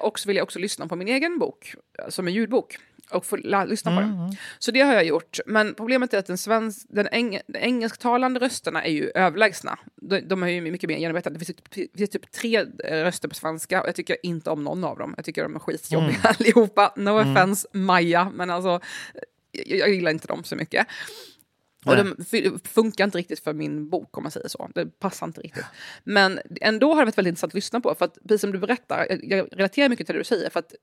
[0.00, 2.78] och så vill jag också lyssna på min egen bok, eh, som en ljudbok,
[3.10, 4.36] och få lyssna på den.
[4.58, 5.38] Så det har jag gjort.
[5.46, 9.78] Men problemet är att den, svensk, den, eng, den engelsktalande rösterna är ju överlägsna.
[9.96, 11.38] De, de är ju mycket mer genomarbetade.
[11.38, 14.50] Det finns, typ, det finns typ tre eh, röster på svenska och jag tycker inte
[14.50, 15.14] om någon av dem.
[15.16, 16.92] Jag tycker de är skitjobbiga allihopa.
[16.96, 18.80] No offense, Maja, men alltså
[19.52, 20.86] jag, jag gillar inte dem så mycket.
[21.86, 22.16] Och de
[22.64, 24.70] funkar inte riktigt för min bok om man säger så.
[24.74, 25.64] Det passar inte riktigt.
[26.04, 27.94] Men ändå har det varit väldigt intressant att lyssna på.
[27.94, 30.50] För att precis som du berättar, jag, jag relaterar mycket till det du säger.
[30.50, 30.74] För att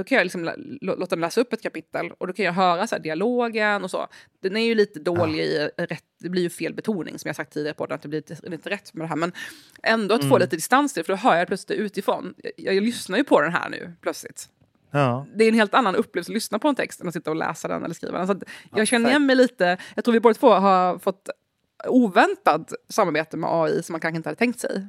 [0.00, 2.86] då kan jag liksom låta den läsa upp ett kapitel och då kan jag höra
[2.86, 4.06] så här, dialogen och så.
[4.42, 7.52] Den är ju lite dålig i rätt, det blir ju fel betoning som jag sagt
[7.52, 9.16] tidigare på att det blir lite, lite rätt med det här.
[9.16, 9.32] Men
[9.82, 12.34] ändå att få lite distans till, för då hör jag plötsligt utifrån.
[12.56, 14.48] Jag, jag lyssnar ju på den här nu plötsligt
[14.90, 15.26] Ja.
[15.34, 17.36] det är en helt annan upplevelse att lyssna på en text än att sitta och
[17.36, 18.26] läsa den eller skriva den.
[18.26, 18.40] Så
[18.76, 21.28] jag känner igen mig lite, jag tror vi båda två har fått
[21.88, 24.86] oväntat samarbete med AI som man kanske inte hade tänkt sig.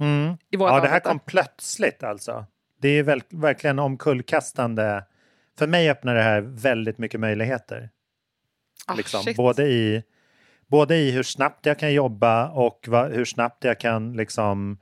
[0.00, 0.36] Mm.
[0.50, 2.44] Ja, det här kom plötsligt alltså.
[2.80, 5.04] Det är väl, verkligen omkullkastande.
[5.58, 7.90] För mig öppnar det här väldigt mycket möjligheter.
[8.86, 9.22] Ah, Liksom.
[9.22, 9.36] shit.
[9.36, 10.02] Både, i,
[10.66, 14.78] både i hur snabbt jag kan jobba och va, hur snabbt jag kan liksom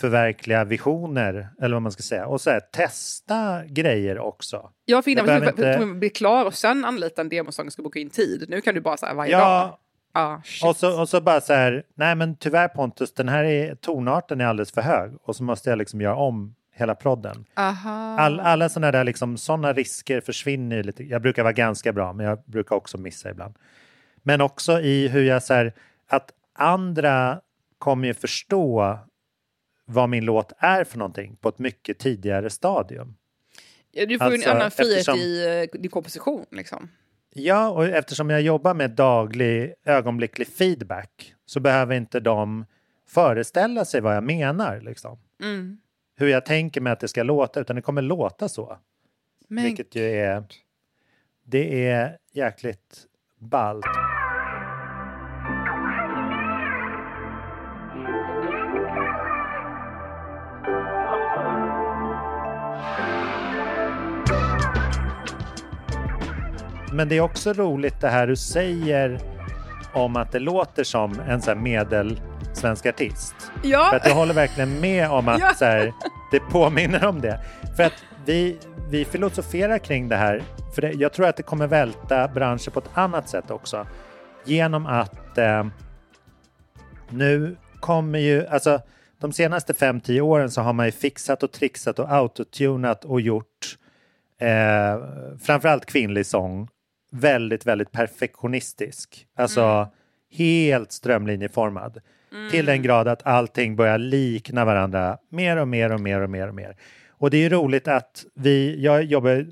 [0.00, 2.26] förverkliga visioner, eller vad man ska säga.
[2.26, 4.70] Och så här, testa grejer också.
[4.84, 7.98] Jag fick behöver jag inte- bli klar och sen anlita en demosång och ska boka
[7.98, 8.44] in tid.
[8.48, 9.40] Nu kan du bara säga varje dag.
[9.42, 9.76] Ja,
[10.12, 10.64] Ah, shit.
[10.68, 14.40] och så, och så bara så här, nej men tyvärr Pontus, den här är, tonarten
[14.40, 15.12] är alldeles för hög.
[15.22, 17.44] Och så måste jag liksom göra om hela prodden.
[17.54, 21.04] All, alla sådana där liksom, såna risker försvinner ju lite.
[21.04, 23.54] Jag brukar vara ganska bra, men jag brukar också missa ibland.
[24.22, 25.72] Men också i hur jag så här,
[26.08, 27.40] att andra
[27.78, 28.98] kommer ju förstå
[29.84, 33.16] vad min låt är för någonting på ett mycket tidigare stadium.
[33.92, 36.46] Ja, du får alltså, ju en annan frihet eftersom- i eh, din komposition.
[36.50, 36.88] Liksom.
[37.34, 42.66] Ja, och eftersom jag jobbar med daglig ögonblicklig feedback så behöver inte de
[43.08, 44.80] föreställa sig vad jag menar.
[44.80, 45.18] Liksom.
[45.42, 45.78] Mm.
[46.20, 48.78] Hur jag tänker mig att det ska låta, utan det kommer låta så.
[49.48, 50.44] Men Vilket ju är...
[51.44, 53.06] Det är jäkligt
[53.38, 53.86] ballt.
[66.92, 69.20] Men det är också roligt det här du säger
[69.92, 73.34] om att det låter som en här medelsvensk artist.
[73.62, 75.54] För ja, att jag håller verkligen med om att Ja.
[75.54, 75.92] så här,
[76.30, 77.40] det påminner om det.
[77.76, 78.58] För att vi,
[78.90, 80.42] vi filosoferar kring det här,
[80.74, 83.86] för det, jag tror att det kommer välta branschen på ett annat sätt också.
[84.44, 85.66] Genom att eh,
[87.08, 88.80] nu kommer ju, alltså
[89.20, 93.76] de senaste 5-10 åren så har man ju fixat och trixat och autotunat och gjort
[94.40, 95.04] eh,
[95.38, 96.68] framförallt kvinnlig sång
[97.12, 99.26] väldigt, väldigt perfektionistisk.
[99.36, 99.88] Alltså
[100.32, 102.00] helt strömlinjeformad.
[102.50, 106.48] Till den grad att allting börjar likna varandra mer och mer och mer och mer
[106.48, 106.76] och mer.
[107.08, 109.46] Och det är roligt att vi, jag jobbar eh,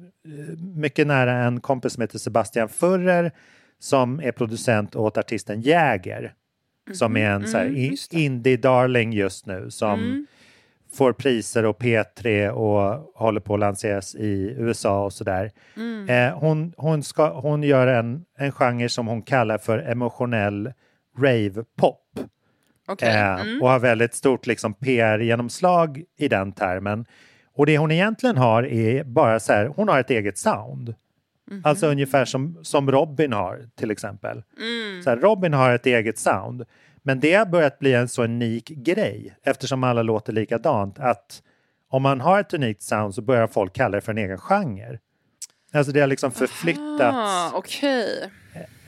[0.75, 3.33] mycket nära en kompis som heter Sebastian Furrer
[3.79, 6.33] som är producent åt artisten Jäger.
[6.93, 10.27] Som är en så mm, indie-darling just nu som Mm.
[10.93, 15.51] får priser och P3 och håller på att lanseras i USA och sådär.
[15.77, 16.09] Mm.
[16.09, 20.73] Eh, hon, hon, ska, hon gör en, en genre som hon kallar för emotionell
[21.19, 22.21] rave-pop.
[22.89, 23.09] Okay.
[23.09, 23.63] Eh, mm.
[23.63, 27.07] och har väldigt stort liksom, PR-genomslag i den termen.
[27.55, 30.95] Och det hon egentligen har är bara så här, hon har ett eget sound.
[31.51, 31.63] Mm.
[31.65, 34.43] Alltså ungefär som, som Robin har till exempel.
[34.59, 35.03] Mm.
[35.03, 36.65] Så här, Robin har ett eget sound.
[37.03, 41.43] Men det har börjat bli en så unik grej eftersom alla låter likadant att
[41.91, 44.99] om man har ett unikt sound så börjar folk kalla det för en egen genre.
[45.73, 47.01] Alltså det har liksom förflyttats.
[47.01, 48.07] Aha, okay.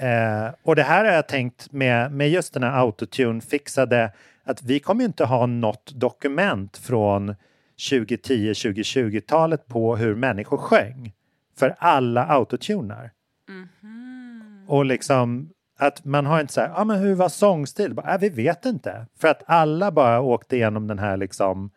[0.01, 4.13] Eh, och det här har jag tänkt med, med just den här autotune-fixade
[4.45, 7.35] att vi kommer inte ha något dokument från
[7.91, 11.13] 2010-2020-talet på hur människor sjöng.
[11.59, 13.11] För alla autotunar.
[13.49, 14.67] Mm -hmm.
[14.69, 17.95] Och liksom att man har inte så här, ja ah, men hur var sångstil?
[17.95, 19.07] Bara, äh, vi vet inte.
[19.19, 21.71] För att alla bara åkte igenom den här liksom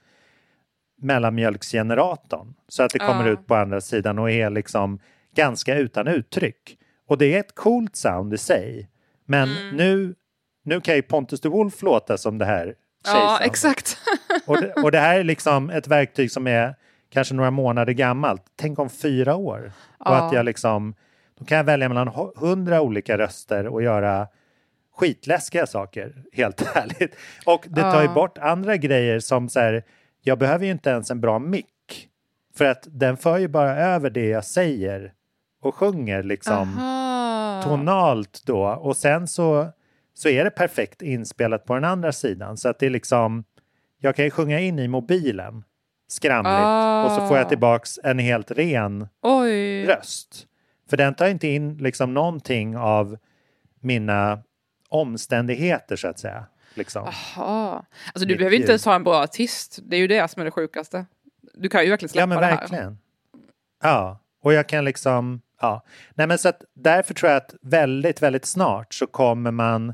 [1.01, 2.53] mellanmjölksgeneratorn.
[2.67, 3.33] Så att det kommer uh.
[3.33, 4.99] ut på andra sidan och är liksom
[5.35, 6.77] ganska utan uttryck.
[7.07, 8.89] Och det är ett coolt sound i sig.
[9.25, 9.75] Men mm.
[9.75, 10.15] nu,
[10.63, 13.97] nu kan ju Pontus de Wolf låta som det här Ja, exakt.
[14.45, 16.75] och, det, och det här är liksom ett verktyg som är
[17.09, 18.43] kanske några månader gammalt.
[18.55, 19.71] Tänk om fyra år.
[19.99, 20.09] Ja.
[20.09, 20.95] Och att jag liksom,
[21.39, 24.27] då kan jag välja mellan hundra olika röster och göra
[24.95, 27.15] skitläskiga saker, helt ärligt.
[27.45, 29.83] Och det tar ju bort andra grejer som så här,
[30.21, 32.09] jag behöver ju inte ens en bra mick.
[32.55, 35.13] För att den för ju bara över det jag säger
[35.65, 37.61] och sjunger liksom Aha.
[37.63, 38.63] tonalt då.
[38.63, 39.67] Och sen så,
[40.13, 42.57] så är det perfekt inspelat på den andra sidan.
[42.57, 43.43] Så att det är liksom,
[43.99, 45.63] jag kan ju sjunga in i mobilen
[46.07, 47.05] skramligt ah.
[47.05, 47.49] och så får jag ah.
[47.49, 49.85] tillbaks en helt ren Oj.
[49.85, 50.47] röst.
[50.89, 53.17] För den tar inte in liksom någonting av
[53.79, 54.43] mina
[54.89, 56.45] omständigheter så att säga.
[56.73, 57.03] Liksom.
[57.03, 57.85] Aha.
[58.13, 59.79] Alltså du behöver inte ens ha en bra artist.
[59.83, 61.05] Det är ju det som är det sjukaste.
[61.53, 62.83] Du kan ju verkligen släppa ja, men det verkligen.
[62.83, 62.97] här.
[63.83, 65.83] Ja, och jag kan liksom, ja.
[66.15, 69.93] Nej men så att därför tror jag att väldigt, väldigt snart så kommer man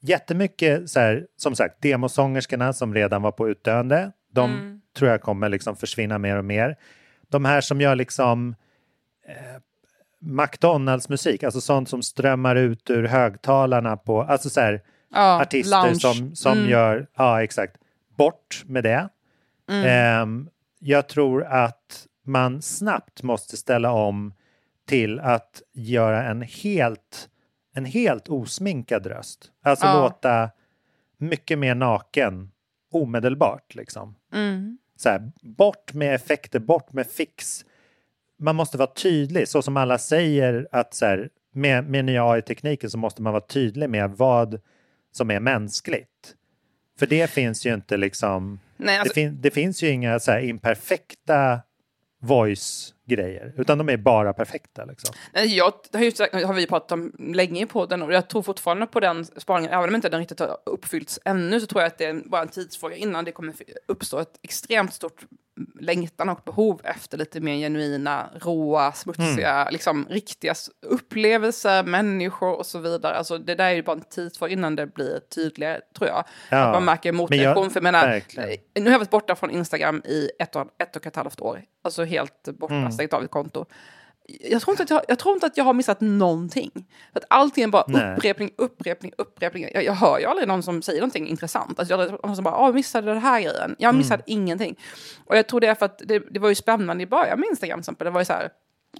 [0.00, 4.80] jättemycket så här, som sagt, demosångerskorna som redan var på utdöende, de mm.
[4.96, 6.76] tror jag kommer liksom försvinna mer och mer.
[7.28, 8.54] De här som gör liksom
[9.28, 9.60] eh,
[10.20, 16.00] McDonalds-musik, alltså sånt som strömmar ut ur högtalarna på, alltså så här, ja, artister lounge.
[16.00, 16.70] som, som mm.
[16.70, 17.76] gör, ja exakt,
[18.16, 19.08] bort med det.
[19.70, 20.22] Mm.
[20.22, 24.32] Um, jag tror att man snabbt måste ställa om
[24.88, 27.28] till att göra en helt,
[27.74, 29.50] en helt osminkad röst.
[29.62, 30.02] Alltså ja.
[30.02, 30.50] låta
[31.18, 32.50] mycket mer naken
[32.92, 33.74] omedelbart.
[33.74, 34.14] Liksom.
[34.34, 34.78] Mm.
[34.96, 37.64] Så här, bort med effekter, bort med fix.
[38.38, 42.90] Man måste vara tydlig, så som alla säger att så här, med, med nya AI-tekniken
[42.90, 44.60] så måste man vara tydlig med vad
[45.12, 46.34] som är mänskligt.
[46.98, 49.14] För det finns ju inte liksom, Nej, alltså...
[49.14, 51.60] det, fin det, finns ju inga så imperfekta
[52.20, 54.84] voice-grejer, utan de är bara perfekta.
[54.84, 55.14] Liksom.
[55.32, 59.00] Jag har, ju, har vi pratat om länge i podden och jag tror fortfarande på
[59.00, 62.04] den spaningen, även om inte den riktigt har uppfyllts ännu så tror jag att det
[62.04, 63.54] är bara en tidsfråga innan det kommer
[63.86, 65.26] uppstå ett extremt stort
[65.80, 69.72] längtan och behov efter lite mer genuina, råa, smutsiga, mm.
[69.72, 70.54] liksom riktiga
[70.86, 73.14] upplevelser, människor och så vidare.
[73.16, 76.24] Alltså det där är ju bara en tidsfråga innan det blir tydligare, tror jag.
[76.50, 76.58] Ja.
[76.58, 77.70] Att man märker motreaktion.
[77.70, 78.58] För jag menar, verkligen.
[78.74, 81.62] nu har jag varit borta från Instagram i ett och, ett och ett halvt år.
[81.84, 82.92] Alltså helt borta, mm.
[82.92, 83.66] stängt av ett konto
[84.28, 86.70] jag tror, inte att jag, jag tror inte att jag har missat någonting.
[87.12, 88.14] För att allting är bara Nej.
[88.16, 89.68] upprepning, upprepning, upprepning.
[89.74, 91.78] Jag, jag hör ju aldrig någon som säger någonting intressant.
[91.78, 93.76] Alltså jag någon som bara, åh, missade den här grejen.
[93.78, 94.42] Jag missade mm.
[94.42, 94.78] ingenting.
[95.26, 97.48] Och jag tror det är för att det, det var ju spännande i början med
[97.48, 98.04] Instagram, till exempel.
[98.04, 98.48] Det var ju så här,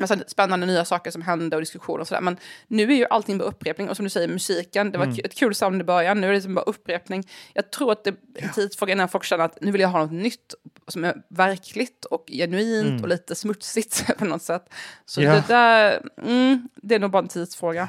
[0.00, 2.20] massa spännande nya saker som hände och diskussioner och sådär.
[2.20, 2.36] Men
[2.68, 3.88] nu är ju allting bara upprepning.
[3.88, 5.18] Och som du säger, musiken, det var mm.
[5.24, 7.28] ett kul sound i början, nu är det liksom bara upprepning.
[7.52, 9.98] Jag tror att det är en tidsfråga innan folk känner att nu vill jag ha
[9.98, 10.54] något nytt
[10.88, 13.02] som är verkligt och genuint mm.
[13.02, 14.64] och lite smutsigt på något sätt.
[15.04, 15.32] Så ja.
[15.34, 17.88] det där, mm, det är nog bara en tidsfråga.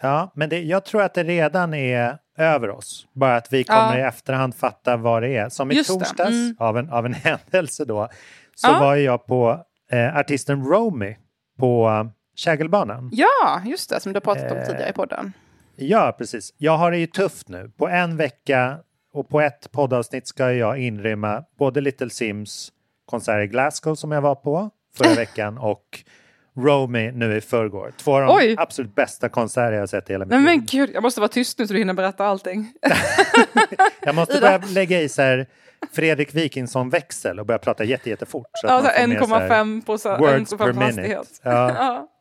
[0.00, 3.06] Ja, men det, jag tror att det redan är över oss.
[3.12, 4.04] Bara att vi kommer ja.
[4.04, 5.48] i efterhand fatta vad det är.
[5.48, 6.56] Som i Just torsdags, mm.
[6.58, 8.08] av, en, av en händelse då,
[8.54, 8.80] så ja.
[8.80, 11.16] var jag på eh, artisten Romy
[11.58, 13.10] på uh, Kägelbanan.
[13.12, 15.32] Ja, just det, som du har pratat om eh, tidigare i podden.
[15.76, 16.54] Ja, precis.
[16.56, 17.70] Jag har det ju tufft nu.
[17.76, 18.78] På en vecka
[19.12, 22.72] och på ett poddavsnitt ska jag inrymma både Little Sims
[23.06, 26.04] konsert i Glasgow som jag var på förra veckan och
[26.56, 27.92] Romy nu i förrgår.
[27.96, 28.54] Två av de Oj.
[28.58, 30.40] absolut bästa konserter jag sett i hela mitt liv.
[30.40, 32.72] Men gud, jag måste vara tyst nu så du hinner berätta allting.
[34.02, 35.46] jag måste börja lägga i så här
[35.92, 38.46] Fredrik Wikingsson-växel och börja prata jätte, jättefort.
[38.52, 41.24] Så alltså 1,5 procent words per minute.
[41.42, 42.08] Ja.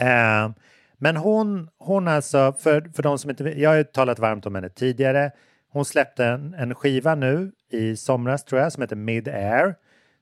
[0.00, 0.50] Uh,
[0.98, 4.54] men hon, hon alltså, för, för de som inte jag har ju talat varmt om
[4.54, 5.30] henne tidigare.
[5.72, 9.74] Hon släppte en, en skiva nu i somras tror jag som heter Mid Air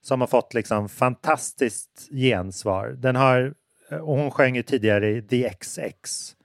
[0.05, 2.89] som har fått liksom fantastiskt gensvar.
[2.99, 3.55] Den har,
[3.91, 6.37] och hon sjöng ju tidigare i The XX.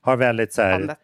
[0.00, 0.96] Har väldigt så här,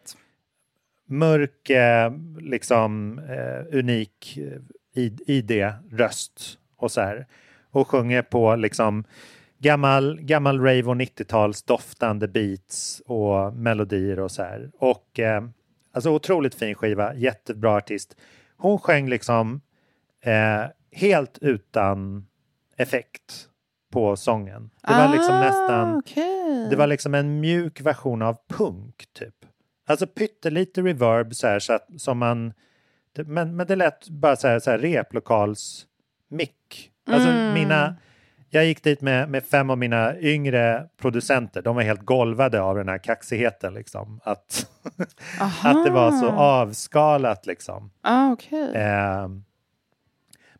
[1.13, 4.59] mörk, eh, liksom eh, unik eh,
[4.95, 7.27] ID-röst och så här.
[7.71, 9.03] Och sjunger på liksom
[9.59, 14.71] gammal, gammal rave och 90-tals doftande beats och melodier och så här.
[14.77, 15.43] Och eh,
[15.91, 18.15] alltså otroligt fin skiva, jättebra artist.
[18.57, 19.61] Hon sjöng liksom
[20.23, 22.27] eh, helt utan
[22.77, 23.49] effekt
[23.91, 24.69] på sången.
[24.87, 26.67] Det var liksom Ah, nästan, okej.
[26.69, 29.42] det var liksom en mjuk version av punk typ.
[29.85, 32.53] Alltså pyttelite reverb så här så att som man,
[33.25, 35.85] men, men det lät bara så här, så här replokals
[36.29, 36.91] mick.
[37.07, 37.53] Alltså Mm.
[37.53, 37.95] mina,
[38.49, 41.61] jag gick dit med, med fem av mina yngre producenter.
[41.61, 44.19] De var helt golvade av den här kaxigheten liksom.
[44.23, 44.67] Att,
[45.63, 47.91] att det var så avskalat liksom.
[48.01, 48.75] Ah, okej.
[48.75, 49.27] Eh,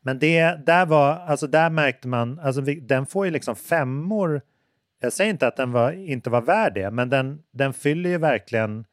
[0.02, 4.42] men det, där var, alltså där märkte man, alltså vi, den får ju liksom femmor.
[5.00, 8.18] Jag säger inte att den var, inte var värd det, men den, den fyller ju
[8.18, 8.86] verkligen,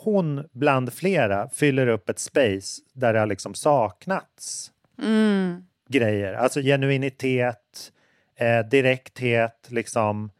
[0.00, 4.70] hon, bland flera fyller upp ett space där det har liksom saknats
[5.02, 5.64] Mm.
[5.88, 6.34] grejer.
[6.34, 7.92] Alltså genuinitet,
[8.36, 10.30] eh, direkthet, liksom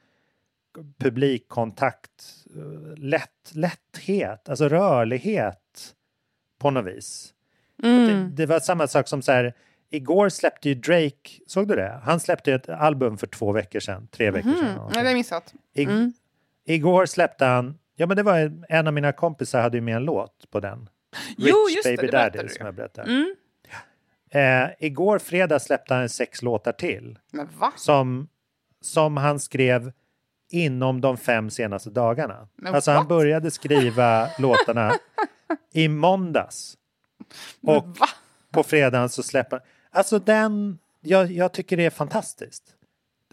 [0.98, 2.10] publikkontakt,
[2.56, 5.94] eh, lätt, lätthet, alltså rörlighet
[6.58, 7.34] på något vis.
[7.82, 8.06] Mm.
[8.08, 9.54] Det, det var samma sak som så här,
[9.90, 12.00] igår släppte ju Drake, såg du det?
[12.04, 14.64] Han släppte ett album för två veckor sedan, tre veckor sedan.
[14.68, 14.80] Mm.
[14.94, 15.54] Ja, det har missat.
[15.74, 16.12] I, Mm.
[16.66, 19.96] Igår släppte han, ja men det var ju- en av mina kompisar hade ju med
[19.96, 20.88] en låt på den.
[21.36, 23.10] Jo, Rich just det, Baby det berättade Daddy som jag berättade.
[23.10, 23.34] Mm.
[24.30, 27.18] Eh, igår fredag släppte han sex låtar till
[27.76, 28.28] som,
[28.80, 29.92] som han skrev
[30.50, 32.48] inom de fem senaste dagarna.
[32.56, 33.08] Men alltså han what?
[33.08, 34.92] började skriva låtarna
[35.72, 36.76] i måndags.
[37.66, 37.84] Och
[38.50, 42.64] på fredagen så släpper Alltså den, jag, jag tycker det är fantastiskt.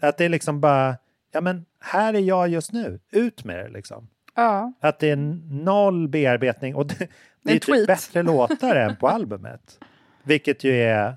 [0.02, 0.96] Att det är liksom bara,
[1.32, 4.08] ja men här är jag just nu, ut med det liksom.
[4.34, 4.72] Ja.
[4.80, 5.16] Att det är
[5.64, 7.08] noll bearbetning och det,
[7.42, 9.78] det är typ bättre låtar än på albumet.
[10.22, 11.16] Vilket ju är,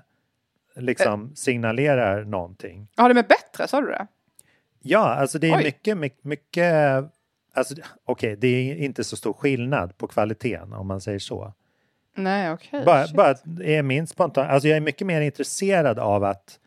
[0.76, 2.88] liksom signalerar någonting.
[2.96, 4.06] Har det med bättre, sa du det?
[4.82, 5.64] Ja, alltså det är Oj.
[5.64, 7.04] mycket, mycket, mycket
[7.56, 11.52] alltså okej, det är inte så stor skillnad på kvaliteten om man säger så.
[12.14, 12.84] Nej, okej.
[12.84, 13.16] Bara, shit.
[13.16, 16.58] bara är min spontan, alltså jag är mycket mer intresserad av att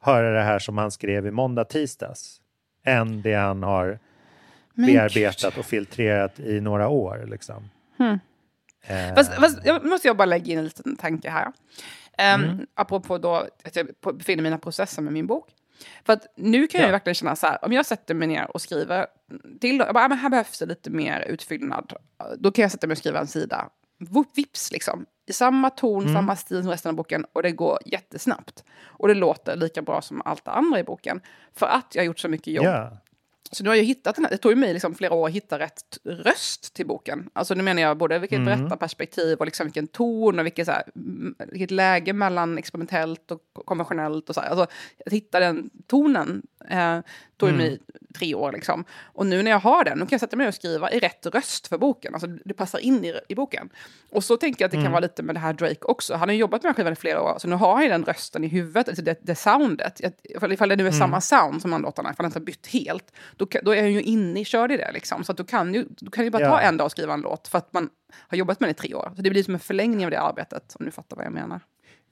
[0.00, 2.40] höra det här som han skrev i måndag tisdags
[2.84, 3.98] än det han har
[4.86, 7.24] bearbetat och filtrerat i några år.
[7.30, 7.70] Liksom.
[7.98, 8.18] Hmm.
[8.86, 11.46] Eh, Fast, fast jag måste jag bara lägga in en liten tanke här.
[11.46, 12.66] Um, Mm.
[12.74, 15.48] Apropå då att jag befinner mina processer med min bok.
[16.04, 16.88] För att nu kan jag Ja.
[16.88, 19.06] ju verkligen känna så här, om jag sätter mig ner och skriver
[19.60, 21.92] till, jag bara, "Ah, men här behövs det lite mer utfyllnad.
[22.38, 23.68] Då kan jag sätta mig och skriva en sida.
[24.34, 25.06] Vips liksom.
[25.26, 26.14] I samma ton, Mm.
[26.14, 28.64] samma stil som resten av boken och det går jättesnabbt.
[28.82, 31.20] Och det låter lika bra som allt det andra i boken.
[31.56, 32.96] För att jag har gjort så mycket jobb ja.
[33.52, 35.34] Så nu har jag hittat den här, det tog ju mig liksom flera år att
[35.34, 37.30] hitta rätt röst till boken.
[37.32, 38.58] Alltså nu menar jag både vilket Mm.
[38.58, 40.82] berättarperspektiv och liksom vilken ton och vilket, så här,
[41.46, 44.48] vilket läge mellan experimentellt och konventionellt och så här.
[44.48, 44.66] Alltså
[45.06, 46.98] att hitta den tonen eh,
[47.38, 47.58] tog Mm.
[47.60, 47.78] mig
[48.18, 48.84] tre år liksom.
[49.02, 51.26] Och nu när jag har den, nu kan jag sätta mig och skriva i rätt
[51.26, 52.14] röst för boken.
[52.14, 53.68] Alltså det passar in i, i boken.
[54.10, 54.84] Och så tänker jag att det Mm.
[54.84, 56.14] kan vara lite med det här Drake också.
[56.14, 58.04] Han har ju jobbat med den skivan i flera år, så nu har han den
[58.04, 60.00] rösten i huvudet, alltså det, det soundet.
[60.24, 60.98] Ifall, ifall det nu är Mm.
[60.98, 63.92] samma sound som de låtarna, ifall han inte har bytt helt, då, då är han
[63.92, 65.24] ju inne i, körd i det liksom.
[65.24, 66.50] Så att du kan ju, du kan ju bara Ja.
[66.50, 67.90] ta en dag och skriva en låt för att man
[68.28, 69.12] har jobbat med det i tre år.
[69.16, 71.60] Så det blir som en förlängning av det arbetet, om du fattar vad jag menar.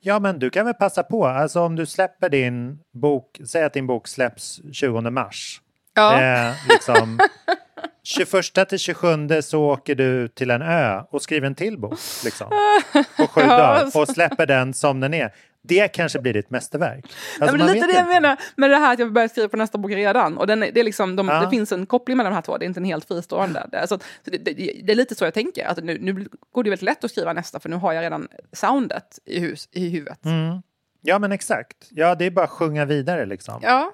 [0.00, 1.26] Ja, men du kan väl passa på.
[1.26, 5.60] Alltså om du släpper din bok, säg att din bok släpps 20 mars.
[5.94, 6.22] Ja.
[6.22, 7.18] Eh, liksom,
[8.02, 11.98] 21 till 27 så åker du till en ö och skriver en till bok.
[12.24, 12.46] Liksom,
[13.16, 14.00] på sju Ja, dagar alltså.
[14.00, 15.34] och släpper den som den är.
[15.68, 17.04] Det kanske blir ditt mästerverk.
[17.40, 18.14] Alltså, men det är lite det jag inte.
[18.20, 20.38] menar med det här att jag börjar skriva på nästa bok redan.
[20.38, 21.40] Och den, det, är liksom, de, Ja.
[21.40, 23.66] det finns en koppling mellan de här två, det är inte en helt fristående.
[23.72, 24.52] Det, alltså, så det, det,
[24.84, 27.32] det är lite så jag tänker, att nu, nu går det väldigt lätt att skriva
[27.32, 30.24] nästa för nu har jag redan soundet i, hus, i huvudet.
[30.24, 30.62] Mm.
[31.02, 31.76] Ja, men exakt.
[31.90, 33.60] Ja, det är bara att sjunga vidare liksom.
[33.62, 33.92] Ja,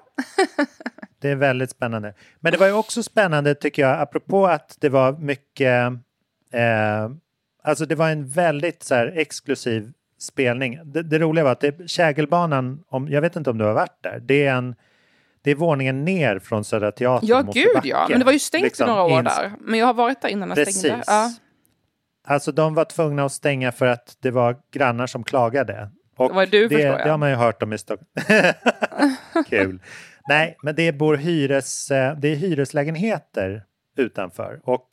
[1.21, 2.13] Det är väldigt spännande.
[2.39, 5.91] Men det var ju också spännande tycker jag, apropå att det var mycket,
[6.51, 7.09] eh,
[7.63, 9.91] alltså det var en väldigt så här, exklusiv
[10.23, 10.79] spelning.
[10.85, 14.03] Det, det roliga var att det, Kägelbanan, om, jag vet inte om du har varit
[14.03, 14.75] där, det är en
[15.43, 17.29] det är våningen ner från Södra Teatern.
[17.29, 18.07] ja gud ja.
[18.09, 19.51] Men det var ju stängt Liksom, i några år där.
[19.59, 21.03] Men jag har varit där innan den stängde.
[21.07, 21.31] Ja.
[22.27, 25.89] Alltså de var tvungna att stänga för att det var grannar som klagade.
[26.17, 27.05] Och Det var du, det, förstår jag.
[27.05, 28.09] det har man ju hört om i Stockholm.
[29.49, 29.81] Kul.
[30.29, 33.63] Nej, men det bor hyres, eh, det är hyreslägenheter
[33.97, 34.59] utanför.
[34.63, 34.87] Och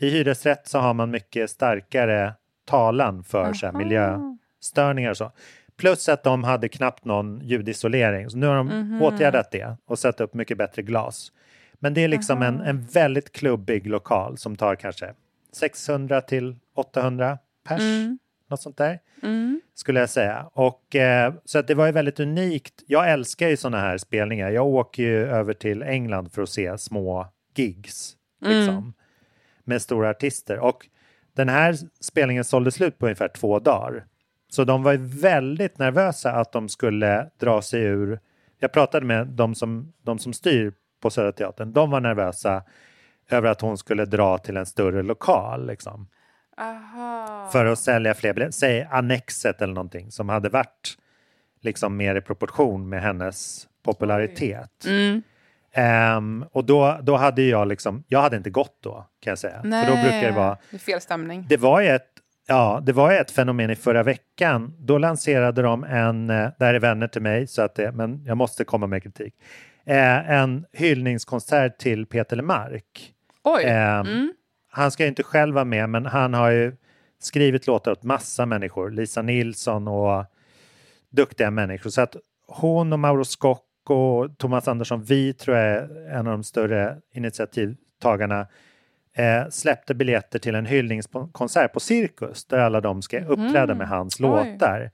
[0.00, 2.34] i hyresrätt så har man mycket starkare
[2.66, 3.72] talan för så här,
[4.74, 5.32] miljöstörningar och så.
[5.76, 8.30] Plus att de hade knappt någon ljudisolering.
[8.30, 9.02] Så nu har de Mhm.
[9.02, 11.32] åtgärdat det och satt upp mycket bättre glas.
[11.74, 15.14] Men det är liksom en, en väldigt klubbig lokal som tar kanske
[15.52, 17.38] 600 till 800
[17.68, 17.80] pers.
[17.80, 18.18] Mm.
[18.48, 19.60] Något sånt där Mm.
[19.74, 20.46] skulle jag säga.
[20.52, 22.74] Och, eh, så att det var ju väldigt unikt.
[22.86, 24.50] Jag älskar ju sådana här spelningar.
[24.50, 28.16] Jag åker ju över till England för att se små gigs.
[28.40, 28.92] Liksom,
[29.64, 30.58] Med stora artister.
[30.58, 30.86] Och
[31.34, 34.04] den här spelningen sålde slut på ungefär två dagar.
[34.48, 38.20] Så de var väldigt nervösa att de skulle dra sig ur.
[38.58, 41.72] Jag pratade med de som, de som styr på Södra Teatern.
[41.72, 42.62] De var nervösa
[43.30, 45.66] över att hon skulle dra till en större lokal.
[45.66, 46.08] Liksom
[47.52, 48.52] för att sälja fler biljetter.
[48.52, 50.98] Säg Annexet eller någonting som hade varit
[51.60, 54.84] liksom mer i proportion med hennes popularitet.
[54.86, 55.22] Mm.
[55.72, 59.60] Ehm, och då, då hade jag liksom, jag hade inte gått då kan jag säga.
[59.64, 61.46] Nej, För då brukar det vara, det är fel stämning.
[61.48, 62.10] det var ett
[62.46, 64.74] Ja, det var ett fenomen i förra veckan.
[64.78, 68.24] Då lanserade de en, eh, det här är vänner till mig, så att det, men
[68.24, 69.34] jag måste komma med kritik,
[69.86, 73.12] eh, en hyllningskonsert till Peter Lemark.
[73.44, 73.64] Oj.
[73.64, 74.32] Ehm, Mm.
[74.70, 76.76] Han ska ju inte själv vara med, men han har ju
[77.18, 78.90] skrivit låtar åt massa människor.
[78.90, 80.24] Lisa Nilsson och
[81.10, 81.90] duktiga människor.
[81.90, 82.16] Så att
[82.48, 86.96] hon och Mauro Scocco och Thomas Andersson, vi tror jag är en av de större
[87.14, 88.46] initiativtagarna,
[89.16, 94.20] eh, släppte biljetter till en hyllningskonsert på Cirkus där alla de ska uppträda med hans
[94.20, 94.22] Oj.
[94.22, 94.90] låtar.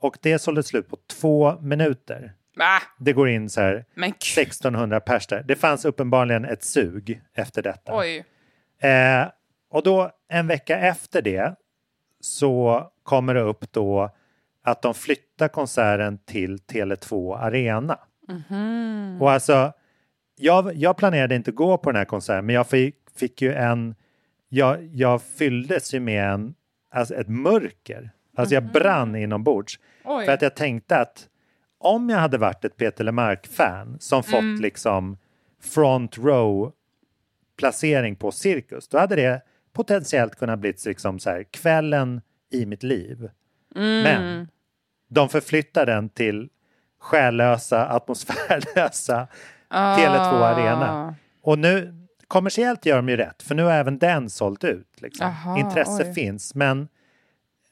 [0.00, 2.32] Och det sålde slut på två minuter.
[2.60, 5.42] Ah, Det går in så här men k- 1600 pers där.
[5.42, 7.92] Det fanns uppenbarligen ett sug efter detta.
[8.80, 9.28] Eh,
[9.70, 11.54] och då en vecka efter det
[12.20, 14.10] så kommer det upp då
[14.64, 17.98] att de flyttar konserten till Tele2 Arena.
[18.28, 19.18] Mhm.
[19.20, 19.72] Och alltså,
[20.36, 23.94] jag, jag planerade inte gå på den här konserten, men jag fick, fick ju en...
[24.48, 26.54] Jag, jag fylldes ju med en,
[26.90, 28.10] alltså ett mörker.
[28.36, 29.78] Alltså jag brann inombords.
[30.04, 30.24] Oj.
[30.26, 31.28] För att jag tänkte att
[31.78, 34.60] om jag hade varit ett Peter Lemark-fan som fått Mm.
[34.60, 35.16] liksom
[35.62, 36.72] front row
[37.56, 39.42] placering på Cirkus, då hade det
[39.72, 42.20] potentiellt kunnat bli liksom så här, kvällen
[42.52, 43.30] i mitt liv.
[43.76, 44.02] Mm.
[44.02, 44.48] Men
[45.08, 46.48] de förflyttar den till
[47.00, 49.28] själlösa, atmosfärlösa
[49.70, 50.46] Tele2 Ah.
[50.46, 51.14] Arena.
[51.42, 51.94] Och nu,
[52.28, 54.88] kommersiellt gör de ju rätt, för nu har även den sålt ut.
[55.00, 55.26] Liksom.
[55.26, 56.14] Aha, Intresse oj.
[56.14, 56.88] finns, men,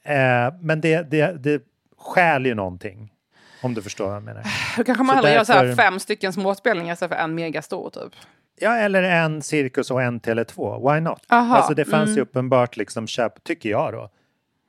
[0.03, 1.61] eh, men det, det, det
[1.97, 3.13] stjäl ju någonting.
[3.61, 4.43] Om du förstår vad jag menar.
[4.77, 8.13] Då kanske man hellre gör så därför- fem stycken småspelningar istället för en megastor typ.
[8.59, 10.93] Ja, eller en Cirkus och en Tele2.
[10.93, 11.21] Why not?
[11.29, 12.21] Aha, alltså det fanns ju mm.
[12.23, 14.09] uppenbart liksom köp, tycker jag då.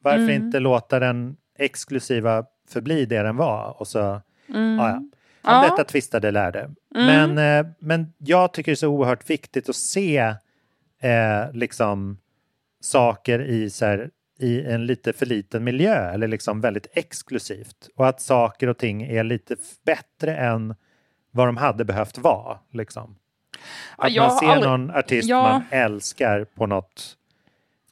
[0.03, 0.31] Varför Mm.
[0.45, 3.81] inte låta den exklusiva förbli det den var?
[3.81, 4.79] Och så, Mm.
[4.79, 5.03] ja, ja.
[5.49, 5.63] Om Ja.
[5.71, 6.71] detta tvistade lärde.
[6.95, 10.19] Men, eh, men jag tycker det är så oerhört viktigt att se
[11.03, 12.19] eh, liksom
[12.81, 17.89] saker i, så här, i en lite för liten miljö eller liksom väldigt exklusivt.
[17.97, 20.75] Och att saker och ting är lite bättre än
[21.31, 22.59] vad de hade behövt vara.
[22.73, 23.17] Liksom.
[23.99, 25.43] Ja, Att jag man ser aldrig- någon artist Ja.
[25.43, 27.17] man älskar på något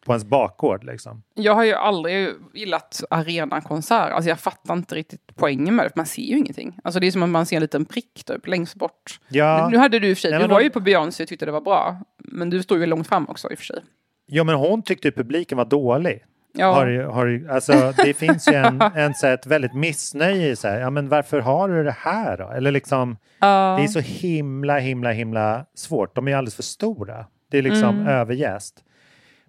[0.06, 0.84] på ens bakgård.
[0.84, 1.22] Liksom.
[1.34, 4.10] Jag har ju aldrig gillat arenakonserter.
[4.10, 6.78] Alltså jag fattar inte riktigt poängen med det, för man ser ju ingenting.
[6.84, 9.20] Alltså det är som att man ser en liten prick typ längst bort.
[9.28, 11.22] Ja, Nu hade du i och för sig, Nej, du var de- ju på Beyoncé
[11.22, 11.96] och tyckte det var bra.
[12.18, 13.80] Men du stod ju långt fram också i och för sig.
[14.28, 16.24] jo, men hon tyckte publiken var dålig.
[16.58, 20.56] Ja, Har, har, alltså, det finns ju en, en, så här, ett väldigt missnöje i
[20.56, 22.50] så här, ja men varför har du det här då?
[22.50, 23.76] Eller liksom, Ja.
[23.78, 26.14] det är så himla, himla, himla svårt.
[26.14, 27.26] De är ju alldeles för stora.
[27.50, 28.06] Det är liksom Mm.
[28.06, 28.74] överjäst.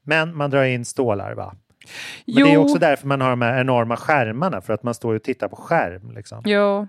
[0.07, 1.55] Men man drar in stålar va?
[2.25, 2.61] Men det är Jo.
[2.61, 5.55] också därför man har de här enorma skärmarna, för att man står och tittar på
[5.55, 6.11] skärm.
[6.11, 6.41] Liksom.
[6.45, 6.87] Jo.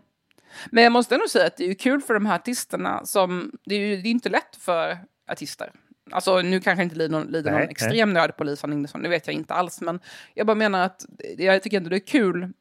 [0.71, 3.53] Men jag måste ändå säga att det är kul för de här artisterna som...
[3.64, 4.99] Det är ju det är inte lätt för
[5.31, 5.71] artister.
[6.11, 7.69] Alltså nu kanske inte lider någon, lider Nej, någon nej.
[7.71, 9.81] extrem nöd på Lisa Nilsson, det vet jag inte alls.
[9.81, 10.01] Men
[10.35, 11.07] jag bara menar att
[11.37, 12.53] det- jag tycker ändå det är kul.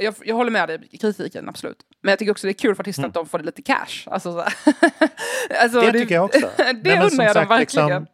[0.00, 1.78] Jag, jag håller med dig i kritiken, absolut.
[2.00, 4.06] Men jag tycker också det är kul för artisterna att de får lite cash.
[4.06, 4.30] Alltså,
[5.60, 5.92] alltså, Mm.
[5.92, 6.40] Det tycker jag också.
[6.56, 8.06] det Nej, undrar jag dem sagt, liksom, verkligen.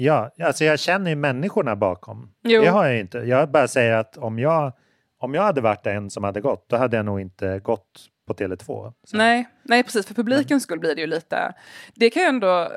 [0.00, 2.34] Ja, alltså jag känner ju människorna bakom.
[2.42, 2.62] Jo.
[2.62, 3.18] Det har jag inte.
[3.18, 4.72] Jag bara säger att om jag,
[5.18, 8.34] om jag hade varit en som hade gått, då hade jag nog inte gått på
[8.34, 8.92] Tele2.
[9.04, 9.16] Så.
[9.16, 10.06] Nej, nej, precis.
[10.06, 11.54] För publikens skull blir det ju lite...
[11.94, 12.68] Det kan jag ändå...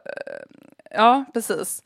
[0.91, 1.83] Ja, precis.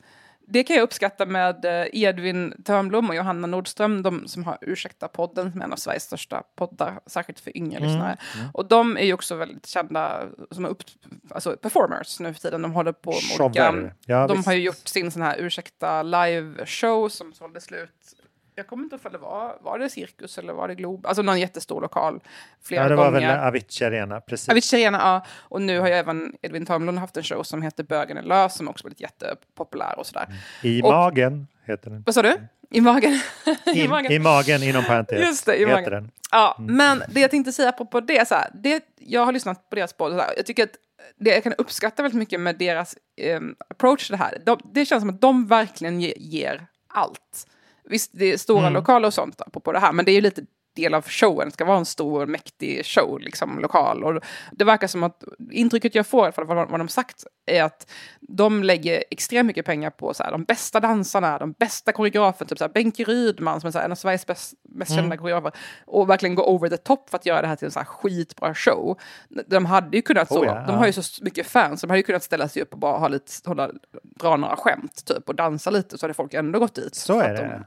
[0.48, 5.52] Det kan jag uppskatta med eh, Edvin Törnblom och Johanna Nordström, de som har Ursäkta-podden,
[5.52, 8.16] som är en av Sveriges största poddar, särskilt för yngre Mm, lyssnare.
[8.54, 10.82] Och de är ju också väldigt kända som upp,
[11.30, 12.62] alltså performers nu för tiden.
[12.62, 13.90] De håller på med olika...
[14.06, 14.46] Ja, de visst.
[14.46, 18.15] har ju gjort sin sån här Ursäkta live-show som sålde slut.
[18.58, 21.06] Jag kommer inte ihåg om det var, var det Cirkus eller var det Glob?
[21.06, 22.20] Alltså någon jättestor lokal.
[22.62, 23.28] Flera Ja, det var gånger.
[23.28, 24.48] väl Avicii Arena, precis.
[24.48, 25.24] Avicii Arena, ja.
[25.32, 28.54] Och nu har ju även Edvin Törnblom haft en show som heter Bögen är lös
[28.54, 30.26] som också blivit jättepopulär och sådär.
[30.62, 32.02] I och- magen heter den.
[32.06, 32.36] Vad sa du?
[32.70, 33.20] I magen?
[33.74, 34.12] I, magen.
[34.12, 35.90] I magen inom parentes Just det, i magen.
[35.90, 36.10] den.
[36.30, 39.70] Ja, men det jag tänkte säga på, på det, så här, det, jag har lyssnat
[39.70, 40.70] på deras podd, så här, jag tycker att
[41.18, 43.40] det jag kan uppskatta väldigt mycket med deras eh,
[43.70, 47.46] approach till det här, de, det känns som att de verkligen ge, ger allt.
[47.90, 48.72] Visst, det är stora Mm.
[48.72, 50.42] lokaler och sånt på, på det här, men det är ju lite
[50.76, 51.48] del av showen.
[51.48, 54.04] Det ska vara en stor, mäktig show, liksom lokal.
[54.04, 54.20] Och
[54.52, 58.62] det verkar som att intrycket jag får, för vad, vad de sagt, är att de
[58.62, 62.64] lägger extremt mycket pengar på så här, de bästa dansarna, de bästa koreograferna, typ så
[62.64, 65.02] här, Benke Rydman som är så här, en av Sveriges bäst, mest Mm.
[65.02, 65.52] kända koreografer,
[65.86, 67.86] och verkligen gå over the top för att göra det här till en så här
[67.86, 68.98] skitbra show.
[69.46, 70.78] De hade ju kunnat så, Oh ja, de ja.
[70.78, 73.08] har ju så mycket fans, de hade ju kunnat ställa sig upp och bara ha
[73.08, 73.70] lite, hålla,
[74.02, 76.94] dra några skämt typ och dansa lite så hade folk ändå gått dit.
[76.94, 77.64] Så är att de- det.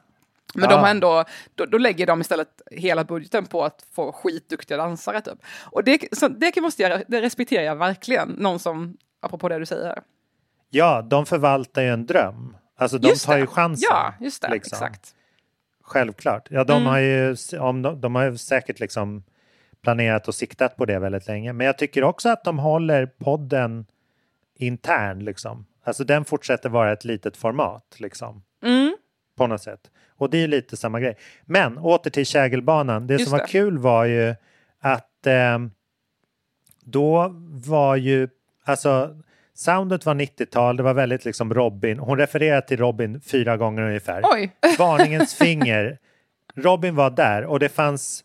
[0.55, 0.69] Men Ja.
[0.69, 1.23] de har ändå,
[1.55, 5.21] då, då lägger de istället hela budgeten på att få skitduktiga dansare.
[5.21, 5.39] Typ.
[5.71, 9.59] Och det, så det, kan måste jag, det respekterar jag verkligen, någon som, apropå det
[9.59, 9.99] du säger.
[10.69, 12.57] Ja, de förvaltar ju en dröm.
[12.77, 13.39] Alltså de Just tar det.
[13.39, 13.87] ju chansen.
[13.91, 14.75] Ja, just det, liksom.
[14.75, 15.15] exakt.
[15.83, 16.47] Självklart.
[16.51, 16.85] Ja, de, Mm.
[16.87, 19.23] har ju, om de, de har ju säkert liksom
[19.83, 21.53] planerat och siktat på det väldigt länge.
[21.53, 23.85] Men jag tycker också att de håller podden
[24.55, 25.19] intern.
[25.19, 25.65] Liksom.
[25.83, 27.95] Alltså den fortsätter vara ett litet format.
[27.97, 28.88] Liksom, Mm.
[29.39, 29.79] På något sätt.
[30.17, 31.17] Och det är lite samma grej.
[31.45, 33.07] Men åter till Kägelbanan.
[33.07, 33.51] Det Just som var det.
[33.51, 34.35] kul var ju
[34.79, 35.59] att eh,
[36.83, 37.29] då
[37.65, 38.29] var ju,
[38.65, 39.15] alltså
[39.53, 41.99] soundet var 90-tal, det var väldigt liksom Robin.
[41.99, 44.21] Hon refererar till Robin fyra gånger ungefär.
[44.23, 45.97] Oj, Varningens finger.
[46.55, 48.23] Robin var där och det fanns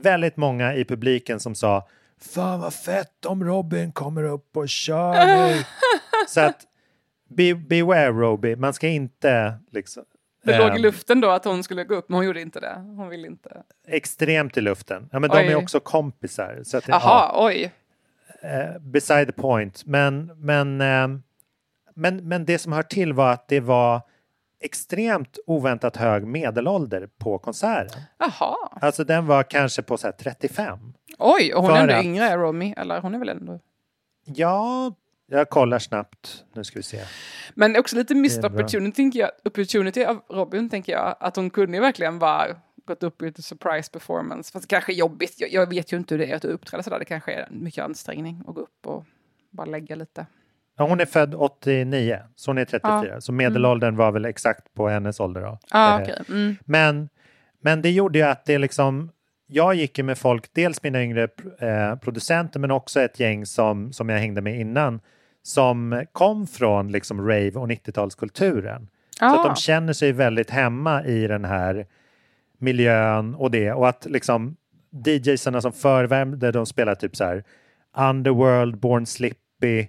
[0.00, 1.88] väldigt många i publiken som sa
[2.20, 5.62] Fan vad fett om Robin kommer upp och kör nu.
[6.28, 6.60] Så att
[7.28, 10.04] be, beware Robbie, man ska inte liksom
[10.46, 12.60] det låg i ehm, luften då att hon skulle gå upp, men hon gjorde inte
[12.60, 12.74] det.
[12.76, 13.62] Hon ville inte.
[13.88, 15.08] extremt i luften.
[15.12, 16.60] Ja, men de är också kompisar.
[16.64, 17.72] Så att, det- Jaha, oj.
[18.42, 19.86] ja, eh, beside the point.
[19.86, 21.22] Men, men, ehm,
[21.94, 24.00] men, men det som hör till var att det var
[24.60, 28.00] extremt oväntat hög medelålder på konserten.
[28.18, 28.56] Jaha.
[28.80, 30.78] Alltså den var kanske på så här 35.
[31.18, 32.74] Oj, och hon För är ändå att- yngre, Romy.
[32.76, 33.60] Eller hon är väl ändå...
[34.24, 34.92] Ja,
[35.26, 36.44] jag kollar snabbt.
[36.54, 37.00] Nu ska vi se.
[37.54, 41.16] Men också lite missed opportunity, tänker jag, opportunity av Robin, tänker jag.
[41.20, 42.46] Att hon kunde ju verkligen bara
[42.86, 44.52] gått upp i ett surprise performance.
[44.52, 45.34] Fast det kanske är jobbigt.
[45.36, 46.98] Jag, jag vet ju inte hur det är att uppträda sådär.
[46.98, 49.04] Det kanske är mycket ansträngning att gå upp och
[49.50, 50.26] bara lägga lite.
[50.78, 53.20] Ja, hon är född 89, så hon är 34.
[53.20, 55.58] Så medelåldern var väl exakt på hennes ålder då.
[55.70, 56.22] Ja, Eh, okej.
[56.28, 56.56] Mm.
[56.64, 57.08] Men,
[57.60, 59.10] men det gjorde ju att det liksom,
[59.46, 63.92] jag gick ju med folk, dels mina yngre eh, producenter men också ett gäng som,
[63.92, 65.00] som jag hängde med innan
[65.46, 68.86] som kom från liksom rave och 90-talskulturen.
[69.18, 69.42] Så att Ah.
[69.48, 71.86] de känner sig väldigt hemma i den här
[72.58, 74.56] miljön och det och att liksom
[75.06, 77.44] DJsarna som förvärmde de spelar typ så här
[77.96, 79.86] Underworld, Born Slippy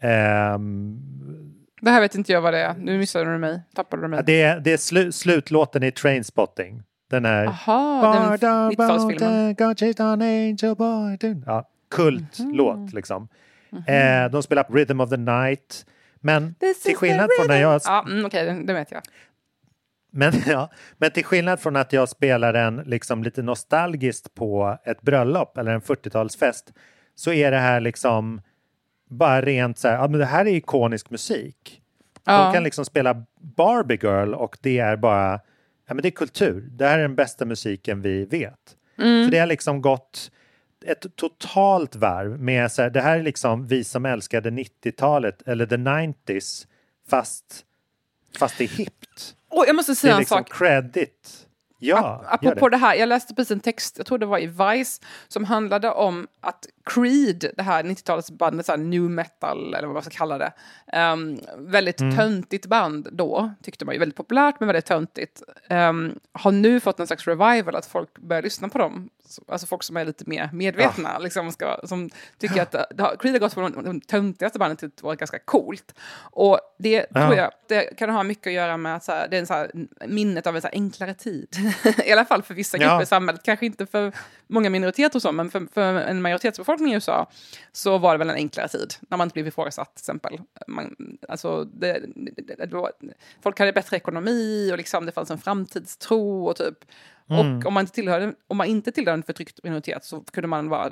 [0.00, 1.00] ehm,
[1.80, 2.74] Det här vet inte jag vad det är.
[2.78, 3.60] Nu missade du mig.
[3.74, 4.22] Tappade du mig.
[4.26, 6.82] det, är, det är slu, slutlåten i Trainspotting.
[7.10, 9.54] Den här Jaha, den 90-talsfilmen.
[11.46, 13.28] Ja, kultlåt liksom.
[13.76, 15.86] Eh, de spelar på Rhythm of the Night.
[16.20, 19.02] Men This till skillnad från när jag Ja, mm, okej, det, det vet jag.
[20.12, 25.02] men, ja, men till skillnad från att jag spelar den liksom lite nostalgiskt på ett
[25.02, 26.72] bröllop eller en 40-talsfest
[27.14, 28.40] så är det här liksom
[29.10, 31.80] bara rent så här, ja men det här är ikonisk musik.
[32.24, 32.44] Ja.
[32.44, 33.24] De kan liksom spela
[33.56, 35.40] Barbie Girl och det är bara,
[35.86, 36.68] ja men det är kultur.
[36.70, 38.76] Det här är den bästa musiken vi vet.
[38.98, 39.24] Mm.
[39.24, 40.30] Så det har liksom gått
[40.86, 45.66] ett totalt varv med så här, det här är liksom vi som älskade 90-talet eller
[45.66, 46.66] the 90s
[47.08, 47.64] fast,
[48.38, 49.34] fast det är hippt.
[49.48, 50.52] Och jag måste Det säga är en liksom sak.
[50.58, 51.40] credit.
[51.78, 52.76] Ja, Apropå det.
[52.76, 55.90] det här, jag läste precis en text, jag tror det var i Vice, som handlade
[55.90, 60.10] om att Creed, det här 90-talets bandet, så här new metal, eller vad man ska
[60.10, 60.52] kalla det,
[61.12, 62.16] um, väldigt Mm.
[62.16, 67.00] töntigt band då, tyckte man ju, väldigt populärt men väldigt töntigt, um, har nu fått
[67.00, 69.08] en slags revival, att folk börjar lyssna på dem.
[69.34, 73.34] Så- Alltså folk som är lite mer medvetna, liksom, ska, som tycker att det Creed
[73.34, 75.94] har gått från de- töntigaste banden till att vara ganska coolt.
[76.16, 77.20] Och det Ja.
[77.26, 79.46] tror jag, det kan ha mycket att göra med att så här, det är en
[79.46, 79.70] så här,
[80.06, 81.48] minnet av en så här enklare tid.
[82.04, 82.82] I alla fall för vissa Ja.
[82.88, 84.12] grupper i samhället, kanske inte för
[84.46, 87.30] många minoriteter och så, men för, för en majoritetsbefolkning i USA
[87.72, 90.40] så var det väl en enklare tid, när man inte blev ifrågasatt till exempel.
[90.68, 90.96] Man,
[91.28, 92.90] alltså, det, det, det
[93.42, 96.78] folk hade bättre ekonomi och liksom, det fanns en framtidstro och typ
[97.30, 97.58] Mm.
[97.58, 100.68] och om man inte tillhörde, om man inte tillhörde en förtryckt minoritet så kunde man
[100.68, 100.90] bara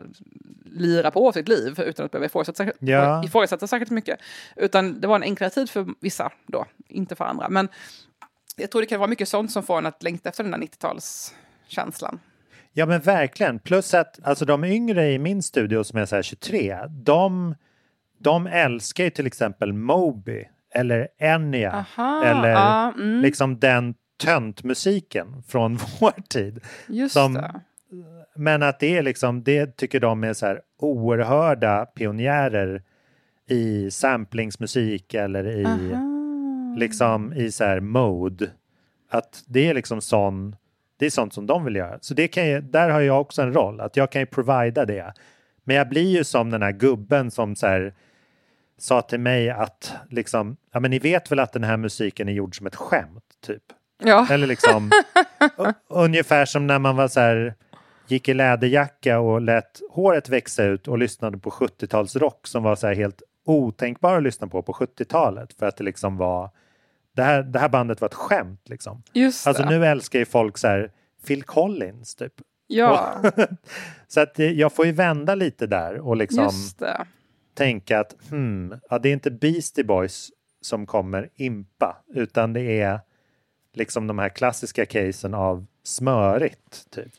[0.65, 3.25] lira på sitt liv utan att behöva ifrågasätta, särskilt- Ja.
[3.25, 4.21] ifrågasätta särskilt mycket.
[4.57, 7.49] Utan det var en enklare tid för vissa då, inte för andra.
[7.49, 7.69] Men
[8.57, 10.59] jag tror det kan vara mycket sånt som får en att längta efter den där
[10.59, 12.19] 90-talskänslan.
[12.73, 13.59] Ja men verkligen.
[13.59, 17.55] Plus att alltså, de yngre i min studio som är så här 23, de,
[18.19, 23.21] de älskar ju till exempel Moby eller Enya Aha, eller ja, mm.
[23.21, 26.61] liksom den töntmusiken från vår tid.
[26.89, 27.61] Just som- det.
[28.37, 32.83] Men att det är liksom, det tycker de är så här oerhörda pionjärer
[33.49, 35.67] i samplingsmusik eller i,
[36.79, 38.51] liksom, i så här mode.
[39.11, 40.57] Att det är liksom sån,
[40.97, 41.99] det är sånt som de vill göra.
[42.01, 44.85] Så det kan jag, där har jag också en roll, att jag kan ju provida
[44.85, 45.13] det.
[45.65, 47.95] Men jag blir ju som den här gubben som så här,
[48.79, 52.33] sa till mig att liksom, ja men ni vet väl att den här musiken är
[52.33, 53.63] gjord som ett skämt, typ.
[54.05, 54.27] Ja.
[54.31, 54.91] Eller liksom,
[55.89, 57.55] ungefär som när man var så här,
[58.07, 62.89] gick i läderjacka och lät håret växa ut och lyssnade på 70-talsrock som var så
[62.89, 66.51] helt otänkbar att lyssna på på 70-talet för att det liksom var
[67.17, 69.03] det här, det här bandet var ett skämt liksom.
[69.13, 69.79] Just Alltså det.
[69.79, 70.91] nu älskar ju folk så här
[71.27, 72.33] Phil Collins typ.
[72.67, 73.17] Ja,
[74.09, 76.51] Så att eh, jag får ju vända lite där och liksom
[77.55, 80.31] tänka att hmm, ja, det är inte Beastie Boys
[80.61, 83.01] som kommer impa utan det är
[83.75, 87.13] liksom de här klassiska casen av smörigt typ.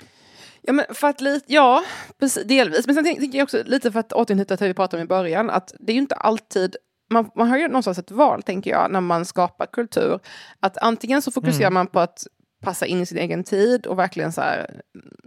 [0.61, 1.83] Ja, men för att lite, ja,
[2.19, 2.85] precis, delvis.
[2.85, 5.05] Men sen tänk- tänker jag också lite för att återknyta till det vi pratade om
[5.05, 6.75] i början, att det är ju inte alltid
[7.09, 10.19] man, man har ju någonstans ett val, tänker jag, när man skapar kultur.
[10.59, 12.27] Att antingen så fokuserar man på att
[12.61, 14.81] passa in i sin egen tid och verkligen så här,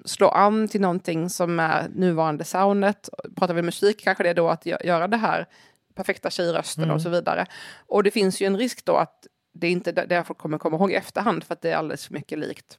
[0.05, 3.09] slå an till någonting som är nuvarande soundet.
[3.37, 5.47] Pratar vi musik kanske det är då att gö- göra det här
[5.95, 7.47] perfekta tjejrösten och så vidare.
[7.87, 9.27] Och det finns ju en risk då att
[9.61, 12.07] det är inte det folk kommer komma ihåg i efterhand för att det är alldeles
[12.07, 12.79] för mycket likt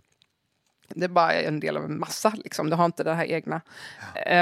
[0.89, 2.69] det är bara en del av en massa, liksom.
[2.69, 3.61] det har inte det här egna.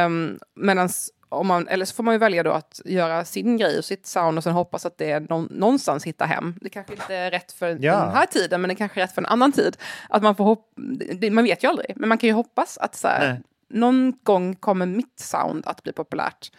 [0.06, 3.78] Um, medans om man, eller så får man ju välja då att göra sin grej
[3.78, 6.56] och sitt sound och sen hoppas att det någon, någonstans hittar hem.
[6.62, 8.00] Det kanske inte är rätt för Ja.
[8.00, 9.78] den här tiden, men det kanske är rätt för en annan tid.
[10.10, 10.74] Att man får hopp,
[11.14, 14.56] det, man vet ju aldrig, men man kan ju hoppas att så här, någon gång
[14.56, 16.52] kommer mitt sound att bli populärt.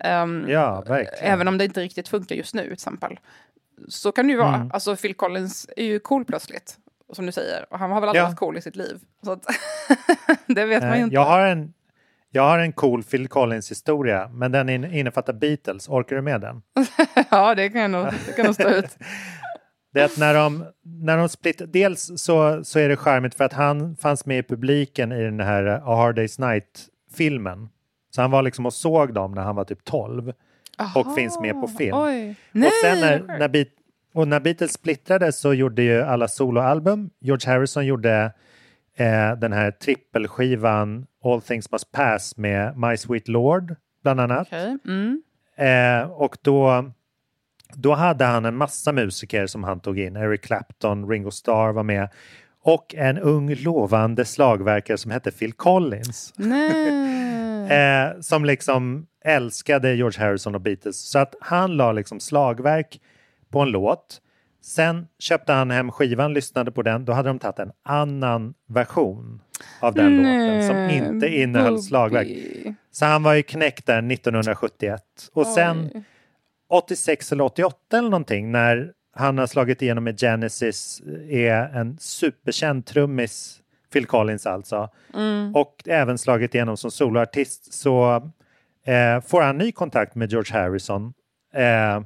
[0.00, 1.32] Ehm, Ja, verkligen.
[1.32, 3.18] Även om det inte riktigt funkar just nu, till exempel.
[3.88, 4.54] Så kan det ju vara.
[4.54, 4.70] Mm.
[4.72, 6.76] Alltså Phil Collins är ju cool plötsligt,
[7.12, 7.66] som du säger.
[7.72, 8.26] Och han har väl aldrig Ja.
[8.26, 8.98] varit cool i sitt liv.
[9.24, 9.46] Så att,
[10.46, 11.14] det vet man ju Eh, inte.
[11.14, 11.72] Jag har en,
[12.30, 15.88] jag har en cool Phil Collins historia, men den in, innefattar Beatles.
[15.88, 16.62] Orkar du med den?
[17.30, 18.96] Ja, det kan jag nog, det kan nog stå ut.
[19.92, 23.44] Det är att när de, när de split, dels så, så är det charmigt för
[23.44, 27.68] att han fanns med i publiken i den här A Hard Day's Night-filmen.
[28.14, 30.32] Så han var liksom och såg dem när han var typ 12
[30.94, 31.96] och finns med på film.
[31.96, 32.30] Oj.
[32.66, 33.68] Och sen när, när, Beat,
[34.14, 37.10] och när Beatles splittrades så gjorde ju alla soloalbum.
[37.20, 38.32] George Harrison gjorde
[38.96, 44.46] eh, den här trippelskivan All Things Must Pass med My Sweet Lord bland annat.
[44.46, 45.22] Okej, Mm.
[45.58, 46.90] Eh, och då,
[47.74, 50.16] då hade han en massa musiker som han tog in.
[50.16, 52.08] Eric Clapton, Ringo Starr var med.
[52.62, 56.32] Och en ung lovande slagverkare som hette Phil Collins.
[57.66, 60.96] Eh, som liksom älskade George Harrison och Beatles.
[60.96, 63.00] Så att han la liksom slagverk
[63.50, 64.20] på en låt.
[64.62, 67.04] Sen köpte han hem skivan, lyssnade på den.
[67.04, 69.40] Då hade de tagit en annan version
[69.80, 71.82] av den låten som inte innehöll Bobby.
[71.82, 72.28] slagverk.
[72.90, 75.02] Så han var ju knäckt där 1971.
[75.32, 76.02] Och sen Oj.
[76.68, 82.86] 86 eller 88 eller någonting när han har slagit igenom med Genesis är en superkänd
[82.86, 83.60] trummis,
[83.92, 84.88] Phil Collins alltså,
[85.54, 88.30] och även slagit igenom som soloartist så
[88.86, 91.12] eh, får han ny kontakt med George Harrison
[91.54, 92.00] eh,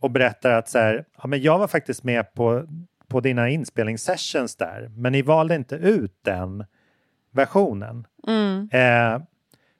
[0.00, 2.66] och berättar att så här, ja, men jag var faktiskt med på,
[3.08, 6.64] på dina inspelningssessions där, men ni valde inte ut den
[7.32, 8.06] versionen.
[8.72, 9.20] Eh,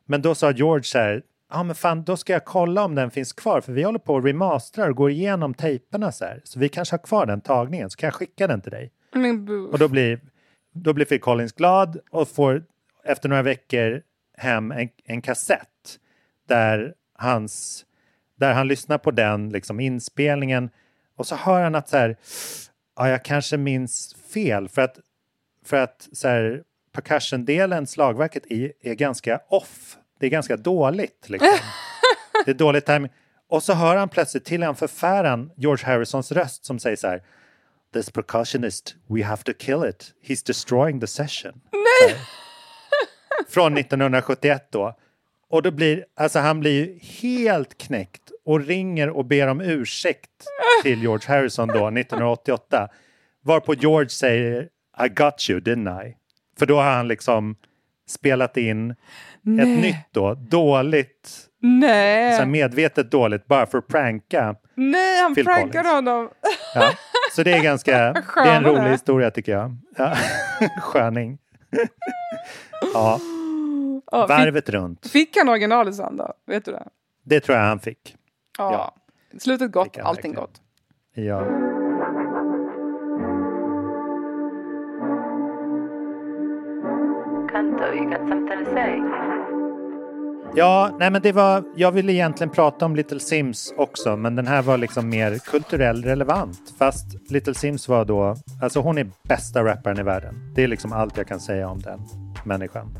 [0.07, 3.11] men då sa George så här, ja men fan då ska jag kolla om den
[3.11, 6.41] finns kvar för vi håller på och remastrar och går igenom tejperna så här.
[6.45, 8.93] Så vi kanske har kvar den tagningen så kan jag skicka den till dig.
[9.15, 10.21] Bu- Och då blir,
[10.75, 12.65] då blir Phil Collins glad och får
[13.05, 14.03] efter några veckor
[14.39, 15.69] hem en, en kassett
[16.47, 17.85] där, hans,
[18.37, 20.71] där han lyssnar på den liksom, inspelningen
[21.17, 22.17] och så hör han att så här,
[22.97, 24.99] ja, jag kanske minns fel för att,
[25.65, 29.97] för att så här, percussion-delen, slagverket, är, är ganska off.
[30.21, 31.29] Det är ganska dåligt.
[31.29, 31.49] Liksom.
[32.45, 33.13] det är dåligt timing.
[33.49, 37.23] Och så hör han plötsligt till en förfäran George Harrisons röst som säger så här
[37.93, 40.13] This percussionist, we have to kill it.
[40.23, 41.61] He's destroying the session.
[41.73, 42.17] Nej!
[43.49, 44.97] Från 1971 då.
[45.51, 50.31] Och då blir, alltså han blir ju helt knäckt och ringer och ber om ursäkt
[50.83, 52.89] till George Harrison då 1988.
[53.45, 54.69] Varpå George säger
[55.05, 56.15] I got you, didn't I?
[56.59, 57.57] För då har han liksom
[58.09, 58.91] spelat in
[59.61, 61.29] ett nytt då, dåligt,
[61.61, 62.47] så Nej.
[62.47, 64.55] medvetet dåligt bara för att pranka.
[64.75, 65.95] Nej, han Phil prankade Collins.
[65.95, 66.29] honom.
[66.75, 66.91] Ja.
[67.37, 69.77] Så det är ganska, det är en rolig historia tycker jag.
[69.97, 70.17] Ja.
[70.83, 71.39] Sköning.
[72.95, 73.21] Ja,
[74.13, 75.07] Ja, fick, varvet runt.
[75.07, 76.33] fick han originalet sen då?
[76.47, 76.89] Vet du det?
[77.25, 78.17] Det tror jag han fick.
[78.59, 78.73] Ja.
[78.73, 78.95] Ja.
[79.39, 80.35] Slutet gott, Fick allting verkligen.
[80.35, 80.61] gott.
[81.15, 81.43] Ja.
[90.55, 94.47] Ja, nej men det var, jag ville egentligen prata om Little Sims också, men den
[94.47, 96.59] här var liksom mer kulturell relevant.
[96.79, 100.53] Fast Little Sims var då, alltså hon är bästa rapparen i världen.
[100.55, 102.01] Det är liksom allt jag kan säga om den
[102.45, 102.99] människan.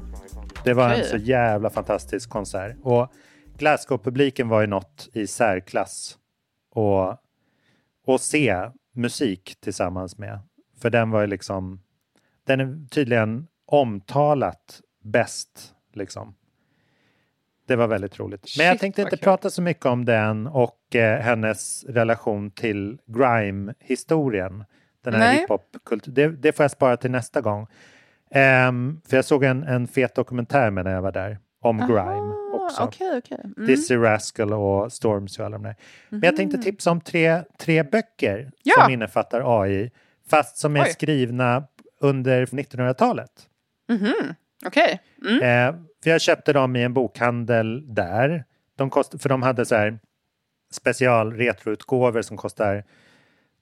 [0.67, 2.77] Det var en så jävla fantastisk konsert.
[2.83, 3.13] Och
[3.59, 6.19] Glasgow-publiken var ju något i särklass
[6.71, 7.17] och,
[8.07, 10.39] och se musik tillsammans med.
[10.79, 11.83] För den var ju liksom,
[12.47, 16.35] den är tydligen omtalat bäst liksom.
[17.67, 18.41] Det var väldigt roligt.
[18.41, 22.99] Men Shit, jag tänkte inte prata så mycket om den och eh, hennes relation till
[23.07, 24.65] grime-historien.
[25.05, 27.67] Den här hiphop det, det får jag spara till nästa gång.
[28.35, 31.89] Um, för jag såg en, en fet dokumentär med när jag var där om Aha,
[31.89, 32.83] grime också.
[32.83, 33.39] Okay, okay.
[33.57, 33.67] Mm.
[33.67, 35.77] Dizzy Rascal och Storms och alla de där.
[36.09, 36.65] Men jag tänkte mhm.
[36.65, 38.75] tipsa om tre, tre böcker ja.
[38.83, 39.91] som innefattar AI
[40.31, 40.91] fast som är Oj.
[40.91, 41.65] skrivna
[42.01, 43.31] under 1900-talet.
[43.89, 44.35] Mm -hmm.
[44.67, 45.01] Okej.
[45.21, 45.39] Okay.
[45.39, 45.75] Mm.
[45.75, 48.45] Eh, för jag köpte dem i en bokhandel där.
[48.77, 49.99] De kost, för de hade så här
[50.73, 52.85] special retroutgåvor som kostar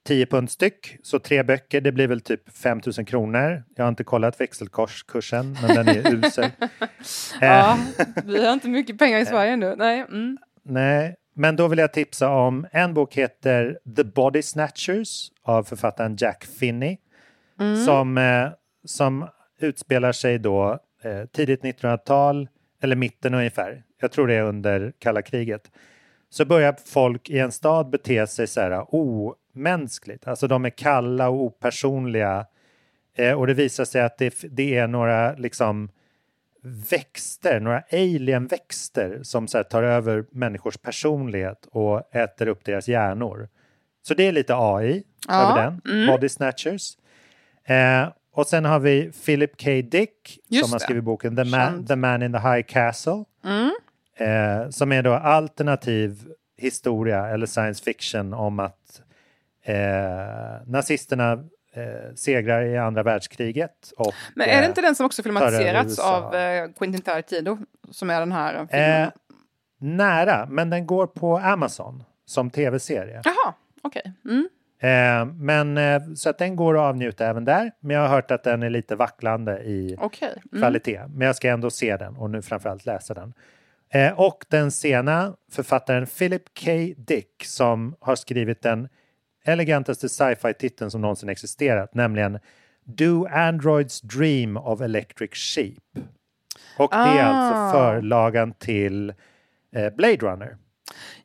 [0.05, 0.97] 10 pund styck.
[1.03, 3.63] Så tre böcker, det blir väl typ 5 000 kronor.
[3.75, 6.49] Jag har inte kollat växelkurskursen, men den är usel.
[7.41, 7.77] ja,
[8.25, 9.75] vi har inte mycket pengar i Sverige nu.
[9.77, 9.99] Nej.
[9.99, 10.37] Mm.
[10.63, 16.15] Nej, men då vill jag tipsa om en bok heter The Body Snatchers av författaren
[16.19, 16.97] Jack Finney.
[17.59, 17.85] Mm.
[17.85, 18.49] Som, eh,
[18.85, 19.27] som
[19.59, 22.47] utspelar sig då eh, tidigt 1900-tal,
[22.81, 23.83] eller mitten ungefär.
[24.01, 25.71] Jag tror det är under kalla kriget.
[26.29, 28.95] Så börjar folk i en stad bete sig så här
[29.55, 30.27] omänskligt.
[30.27, 32.45] Alltså de är kalla och opersonliga.
[33.15, 35.89] Eh, och det visar sig att det, det är några liksom
[36.89, 43.49] växter, några alienväxter som så tar över människors personlighet och äter upp deras hjärnor.
[44.01, 45.51] Så det är lite AI ja.
[45.51, 46.07] över den, mm.
[46.07, 46.97] Body Snatchers.
[47.63, 49.71] Eh, och sen har vi Philip K.
[49.71, 53.23] Dick Just som har skrivit boken The Man, The Man in the High Castle.
[53.45, 53.71] Mm.
[54.17, 56.27] Eh, som är då alternativ
[56.57, 59.01] historia eller science fiction om att
[59.65, 61.31] eh, nazisterna
[61.73, 63.91] eh, segrar i andra världskriget.
[63.97, 67.57] Och, Men är det inte den som också filmatiserats av eh, Quentin Tarantino?
[67.91, 69.01] Som är den här filmen?
[69.01, 69.09] Eh,
[69.77, 73.21] nära, men den går på Amazon som tv-serie.
[73.23, 74.01] Jaha, okej.
[74.23, 74.33] Okay.
[74.33, 74.49] Mm.
[74.79, 77.71] Eh, men eh, så att den går att avnjuta även där.
[77.79, 80.29] Men jag har hört att den är lite vacklande i okay.
[80.51, 80.61] mm.
[80.61, 81.01] kvalitet.
[81.09, 83.33] Men jag ska ändå se den och nu framförallt läsa den.
[83.89, 86.71] Eh, och den sena författaren Philip K.
[86.97, 88.89] Dick som har skrivit den
[89.45, 92.39] elegantaste sci-fi-titeln som någonsin existerat, nämligen
[92.83, 96.05] Do Androids Dream of Electric Sheep.
[96.77, 97.71] Och det är alltså ah.
[97.71, 99.13] förlagan till
[99.75, 100.57] eh, Blade Runner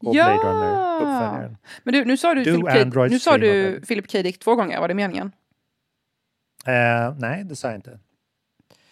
[0.01, 0.25] och ja!
[0.25, 1.57] Blade Runner-uppföljaren.
[1.83, 4.23] Men du, nu sa du, Philip K, nu sa du Philip K.
[4.23, 5.33] Dick två gånger, var det meningen?
[6.69, 7.99] Uh, nej, det sa jag inte.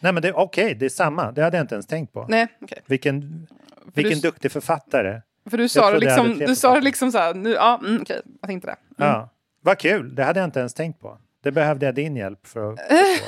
[0.00, 1.32] Nej, men det okej, okay, det är samma.
[1.32, 2.26] Det hade jag inte ens tänkt på.
[2.28, 2.78] Nej, okay.
[2.86, 3.46] Vilken,
[3.94, 5.20] vilken du, duktig författare.
[5.50, 8.22] För du sa det liksom, du sa det liksom så här, nu, ja, mm, okej,
[8.40, 9.04] jag tänkte det.
[9.04, 9.12] Mm.
[9.12, 9.28] Ja,
[9.60, 11.18] vad kul, det hade jag inte ens tänkt på.
[11.42, 13.24] Det behövde jag din hjälp för att förstå.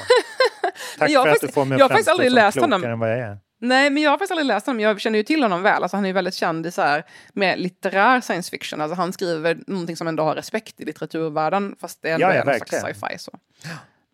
[0.98, 2.16] Tack för att du får mig att framstå
[2.52, 3.38] som klokare än vad jag är.
[3.62, 4.80] Nej, men jag har faktiskt aldrig läst honom.
[4.80, 5.82] Jag känner ju till honom väl.
[5.82, 8.80] Alltså, han är ju väldigt känd i så här, med litterär science fiction.
[8.80, 12.34] Alltså, han skriver någonting som ändå har respekt i litteraturvärlden, fast det är ändå ja,
[12.34, 13.18] ja, någon slags sci-fi.
[13.18, 13.32] Så.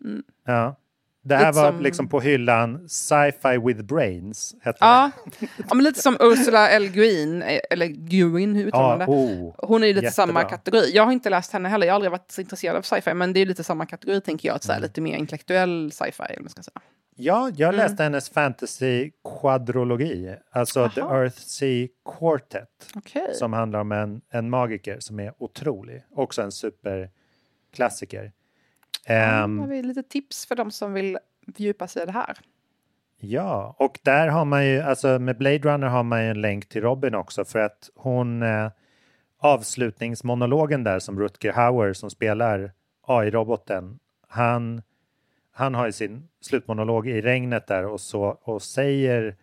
[0.03, 0.23] Mm.
[0.45, 0.75] Ja.
[1.27, 1.81] Det här lite var som...
[1.81, 4.55] liksom på hyllan Sci-Fi with Brains.
[4.63, 5.11] Ja.
[5.69, 6.87] ja, men lite som Ursula L.
[6.87, 9.05] Guin, eller Guin, hur uttalar det?
[9.11, 10.25] Oh, Hon är ju lite jättebra.
[10.25, 10.91] samma kategori.
[10.93, 13.33] Jag har inte läst henne heller, jag har aldrig varit så intresserad av sci-fi, men
[13.33, 14.87] det är lite samma kategori tänker jag, så här, mm.
[14.87, 16.23] lite mer intellektuell sci-fi.
[16.29, 16.81] Eller man ska säga.
[17.19, 17.75] Ja, jag mm.
[17.75, 18.13] läste mm.
[18.13, 20.89] hennes fantasy-kvadrologi, alltså Aha.
[20.89, 21.87] The Earth Sea
[22.19, 23.33] Quartet, okay.
[23.33, 28.31] som handlar om en, en magiker som är otrolig, också en superklassiker.
[29.09, 32.37] Um, har vi lite tips för de som vill fördjupa sig i det här.
[33.19, 36.69] Ja, och där har man ju, alltså med Blade Runner har man ju en länk
[36.69, 38.71] till Robin också för att hon eh,
[39.39, 44.81] avslutningsmonologen där som Rutger Hauer som spelar AI-roboten, han
[45.57, 49.35] han har ju sin slutmonolog i regnet där och, så, och säger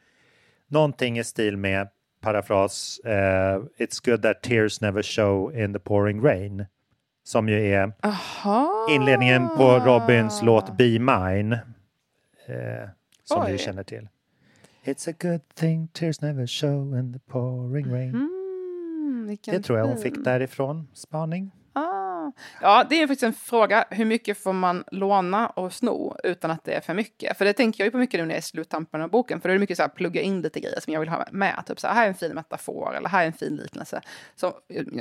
[0.67, 1.89] någonting i stil med
[2.21, 6.67] parafras uh, It's good that tears never show in the pouring rain.
[7.25, 8.87] Som ju är Aha.
[8.91, 11.53] inledningen på Robins låt Be Mine.
[12.49, 12.89] Uh,
[13.25, 13.53] som Oj.
[13.53, 14.09] du känner till.
[14.85, 18.15] It's a good thing tears never show in the pouring rain.
[18.15, 21.51] Mm, det tror jag hon fick därifrån, spaning.
[22.61, 23.85] Ja, det är faktiskt en fråga.
[23.91, 27.39] Hur mycket får man låna och sno utan att det är för mycket?
[27.39, 29.41] För det tänker jag ju på mycket nu när jag är i sluttampen av boken.
[29.41, 31.27] För då är det mycket så här, plugga in lite grejer som jag vill ha
[31.31, 31.63] med.
[31.67, 34.01] Typ så här, här är en fin metafor eller här är en fin liknelse.
[34.37, 34.53] Som,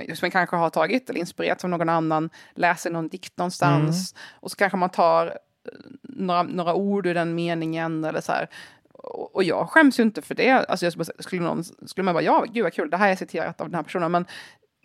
[0.07, 4.13] som man kanske har tagit eller inspirerat från någon annan, läser någon dikt någonstans.
[4.13, 4.39] Mm.
[4.39, 5.33] Och så kanske man tar eh,
[6.01, 8.49] några, några ord ur den meningen eller så här
[9.03, 10.51] och, jag skäms ju inte för det.
[10.51, 13.15] Alltså jag skulle, skulle, någon, skulle man bara, ja, gud vad kul, det här är
[13.15, 14.11] citerat av den här personen.
[14.11, 14.25] Men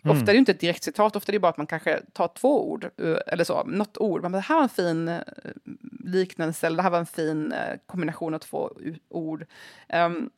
[0.03, 0.17] Mm.
[0.17, 2.27] Ofta är det inte ett direkt citat, ofta är det bara att man kanske tar
[2.27, 4.21] två ord, eh, eller så, något ord.
[4.21, 5.21] Men det här var en fin eh,
[6.05, 8.71] liknelse, eller det här var en fin eh, kombination av två
[9.09, 9.45] ord.
[9.93, 10.29] Um,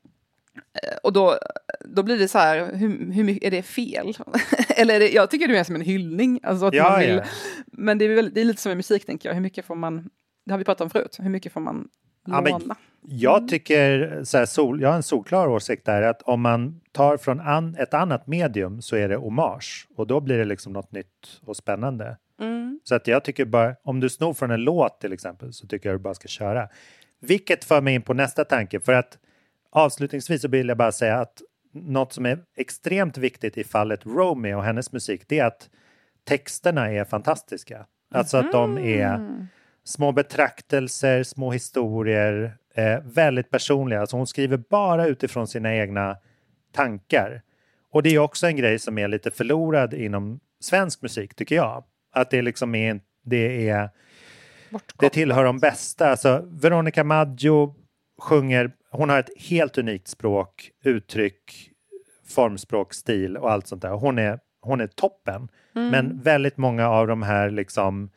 [1.03, 1.37] och då,
[1.79, 4.13] då blir det så här, hur, hur mycket, är det fel?
[4.69, 6.39] eller det, jag tycker det är som en hyllning.
[6.43, 7.23] Alltså att ja, man vill, ja.
[7.65, 9.33] Men det är, väl, det är lite som med musik, tänker jag.
[9.33, 10.09] Hur mycket får man,
[10.45, 11.89] det har vi pratat om förut, hur mycket får man?
[12.27, 13.47] Ja, men, jag mm.
[13.47, 17.39] tycker, så här, sol, jag har en solklar åsikt där, att om man tar från
[17.39, 21.41] an, ett annat medium så är det hommage och då blir det liksom något nytt
[21.45, 22.17] och spännande.
[22.39, 22.79] Mm.
[22.83, 25.89] Så att jag tycker bara, om du snor från en låt till exempel så tycker
[25.89, 26.69] jag du bara ska köra.
[27.19, 29.17] Vilket för mig in på nästa tanke, för att
[29.71, 31.41] avslutningsvis så vill jag bara säga att
[31.73, 35.69] något som är extremt viktigt i fallet Romy och hennes musik, det är att
[36.23, 37.85] texterna är fantastiska.
[38.13, 39.47] Alltså att de är mm.
[39.91, 44.01] Små betraktelser, små historier, eh, väldigt personliga.
[44.01, 46.17] Alltså hon skriver bara utifrån sina egna
[46.71, 47.41] tankar.
[47.91, 51.83] Och det är också en grej som är lite förlorad inom svensk musik, tycker jag.
[52.11, 53.89] Att det liksom är, det är,
[54.99, 56.09] det tillhör de bästa.
[56.09, 57.75] Alltså, Veronica Maggio
[58.19, 61.69] sjunger, hon har ett helt unikt språk, uttryck,
[62.27, 63.89] formspråk, stil och allt sånt där.
[63.89, 65.47] Hon är, hon är toppen.
[65.75, 65.89] Mm.
[65.89, 68.09] Men väldigt många av de här liksom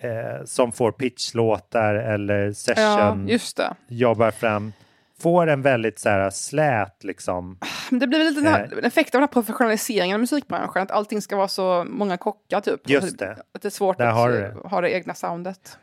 [0.00, 4.72] eh, som får pitchlåtar eller session ja, jobbar fram
[5.18, 7.58] får en väldigt så här, slät liksom.
[7.90, 11.36] Det blir lite eh, en effekt av den här professionaliseringen av musikbranschen, att allting ska
[11.36, 12.88] vara så många kockar typ.
[12.90, 13.36] Just det.
[13.54, 14.68] Att det är svårt Där att det.
[14.68, 15.78] ha det egna soundet.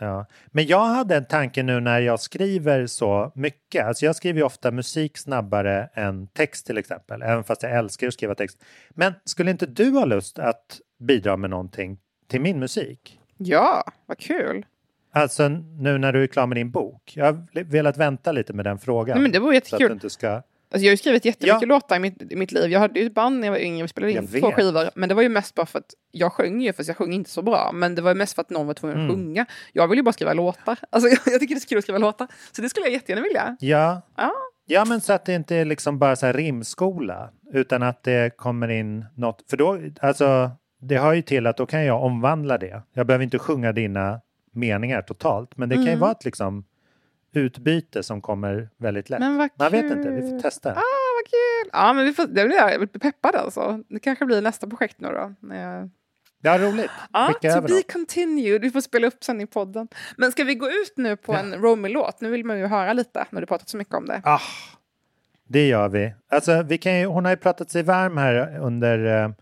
[0.00, 0.26] Ja.
[0.46, 3.86] Men jag hade en tanke nu när jag skriver så mycket.
[3.86, 8.06] Alltså jag skriver ju ofta musik snabbare än text till exempel, även fast jag älskar
[8.06, 8.64] att skriva text.
[8.90, 11.98] Men skulle inte du ha lust att bidra med någonting
[12.28, 13.20] till min musik?
[13.36, 14.66] Ja, vad kul!
[15.12, 17.12] Alltså nu när du är klar med din bok.
[17.16, 19.14] Jag har velat vänta lite med den frågan.
[19.14, 19.92] Nej, men det vore jättekul.
[19.92, 20.28] inte ska...
[20.28, 21.66] alltså, jag har ju skrivit jättemycket ja.
[21.66, 22.70] låtar i mitt, i mitt liv.
[22.70, 24.90] Jag hade ju ett band när jag var yngre, vi spelade in två skivor.
[24.94, 27.30] Men det var ju mest bara för att jag sjöng ju, fast jag sjöng inte
[27.30, 27.70] så bra.
[27.72, 29.16] Men det var mest för att någon var tvungen att mm.
[29.16, 29.46] sjunga.
[29.72, 30.78] Jag vill ju bara skriva låtar.
[30.90, 32.28] Alltså, jag, jag tycker det är så kul att skriva låtar.
[32.52, 33.56] Så det skulle jag jättegärna vilja.
[33.60, 34.02] Ja.
[34.16, 34.32] ja.
[34.66, 38.36] Ja, men så att det inte är liksom bara så här rimskola, utan att det
[38.36, 39.44] kommer in något.
[39.50, 40.50] För då, alltså,
[40.86, 42.82] det hör ju till att då kan jag omvandla det.
[42.92, 44.20] Jag behöver inte sjunga dina
[44.52, 45.84] meningar totalt, men det mm.
[45.84, 46.00] kan ju mm.
[46.00, 46.64] vara ett liksom
[47.32, 49.20] utbyte som kommer väldigt lätt.
[49.20, 50.70] Men vad Man vet inte, vi får testa.
[50.70, 51.70] Ah, vad kul!
[51.72, 53.80] Ja, men vi får, det blir jag peppad alltså.
[53.88, 55.54] Det kanske blir nästa projekt nu då.
[55.54, 55.90] Jag...
[56.42, 56.90] Ja, roligt.
[57.12, 58.62] Ja, Skicka to över be continued.
[58.62, 59.88] Vi får spela upp sen i podden.
[60.16, 61.38] Men ska vi gå ut nu på ja.
[61.38, 62.20] en Romy-låt?
[62.20, 64.20] Nu vill man ju höra lite när du pratat så mycket om det.
[64.24, 64.40] Ah,
[65.48, 66.14] det gör vi.
[66.28, 69.34] Alltså, vi kan ju, hon har ju pratat sig varm här under uh,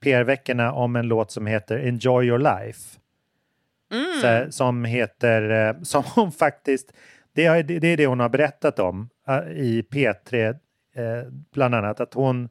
[0.00, 2.98] PR-veckorna om en låt som heter Enjoy your life.
[3.92, 4.20] Mm.
[4.20, 6.92] Så, som heter, eh, som hon faktiskt,
[7.32, 10.56] det är, det är det hon har berättat om uh, i P3 uh,
[11.52, 12.48] bland annat, att hon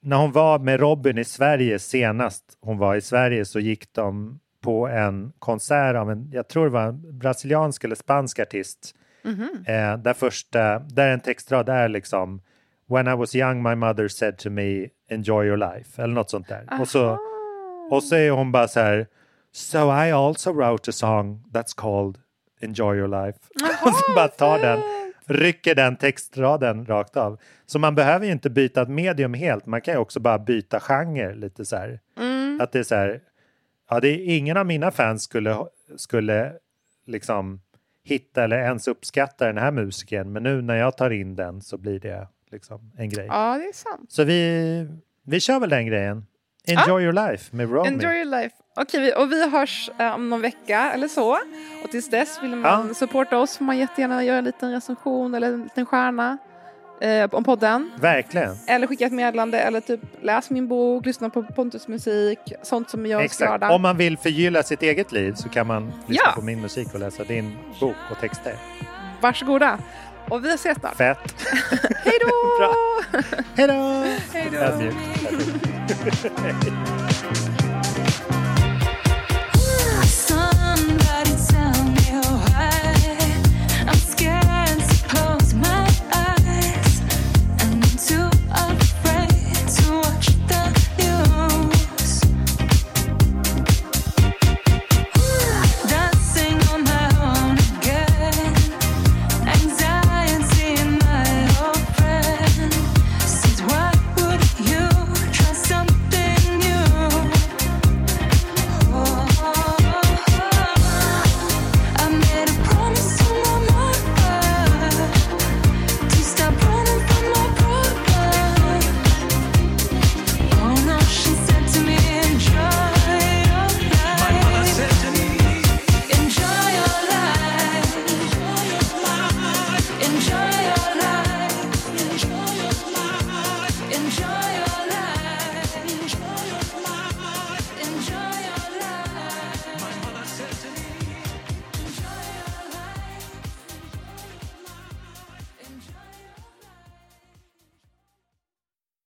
[0.00, 4.40] när hon var med Robin i Sverige senast hon var i Sverige så gick de
[4.60, 8.94] på en konsert av en, jag tror det var en brasiliansk eller spansk artist.
[9.24, 9.96] Mm -hmm.
[9.96, 12.40] där första, där en textrad är liksom
[12.88, 16.48] When I was young my mother said to me enjoy your life eller något sånt
[16.48, 16.80] där.
[16.80, 17.18] Och så,
[17.90, 19.06] och så är hon bara så här
[19.52, 22.18] So I also wrote a song that's called
[22.60, 23.38] Enjoy your life.
[23.84, 24.80] och så bara tar den,
[25.26, 27.40] rycker den textraden rakt av.
[27.66, 30.80] Så man behöver ju inte byta ett medium helt, man kan ju också bara byta
[30.80, 32.00] genre lite så här.
[32.16, 32.60] Mm.
[32.60, 33.20] Att det är så här,
[33.90, 35.56] ja det är ingen av mina fans skulle,
[35.96, 36.52] skulle
[37.06, 37.60] liksom
[38.04, 41.78] hitta eller ens uppskatta den här musiken, men nu när jag tar in den så
[41.78, 43.26] blir det liksom en grej.
[43.26, 44.12] Ja, det är sant.
[44.12, 44.86] Så vi,
[45.24, 46.26] vi kör väl den grejen.
[46.66, 47.88] Enjoy ah, your life med Romy.
[47.88, 48.54] Enjoy your life.
[48.76, 51.32] Okej, och vi hörs eh, om någon vecka eller så.
[51.84, 52.94] Och tills dess vill man ja.
[52.94, 56.38] supporta oss får man jättegärna göra en liten recension eller en liten stjärna
[57.00, 57.90] eh, om podden.
[58.00, 58.56] Verkligen.
[58.66, 63.06] Eller skicka ett meddelande eller typ läs min bok, lyssna på Pontus musik, sånt som
[63.06, 63.70] gör oss glada.
[63.70, 66.32] Om man vill förgylla sitt eget liv så kan man lyssna ja.
[66.34, 68.54] på min musik och läsa din bok och texter.
[69.20, 69.78] Varsågoda.
[70.30, 70.96] Och vi ses snart.
[70.96, 71.18] Fett.
[72.04, 72.74] Hej då!
[73.54, 74.04] Hej då!
[74.32, 74.58] Hej då!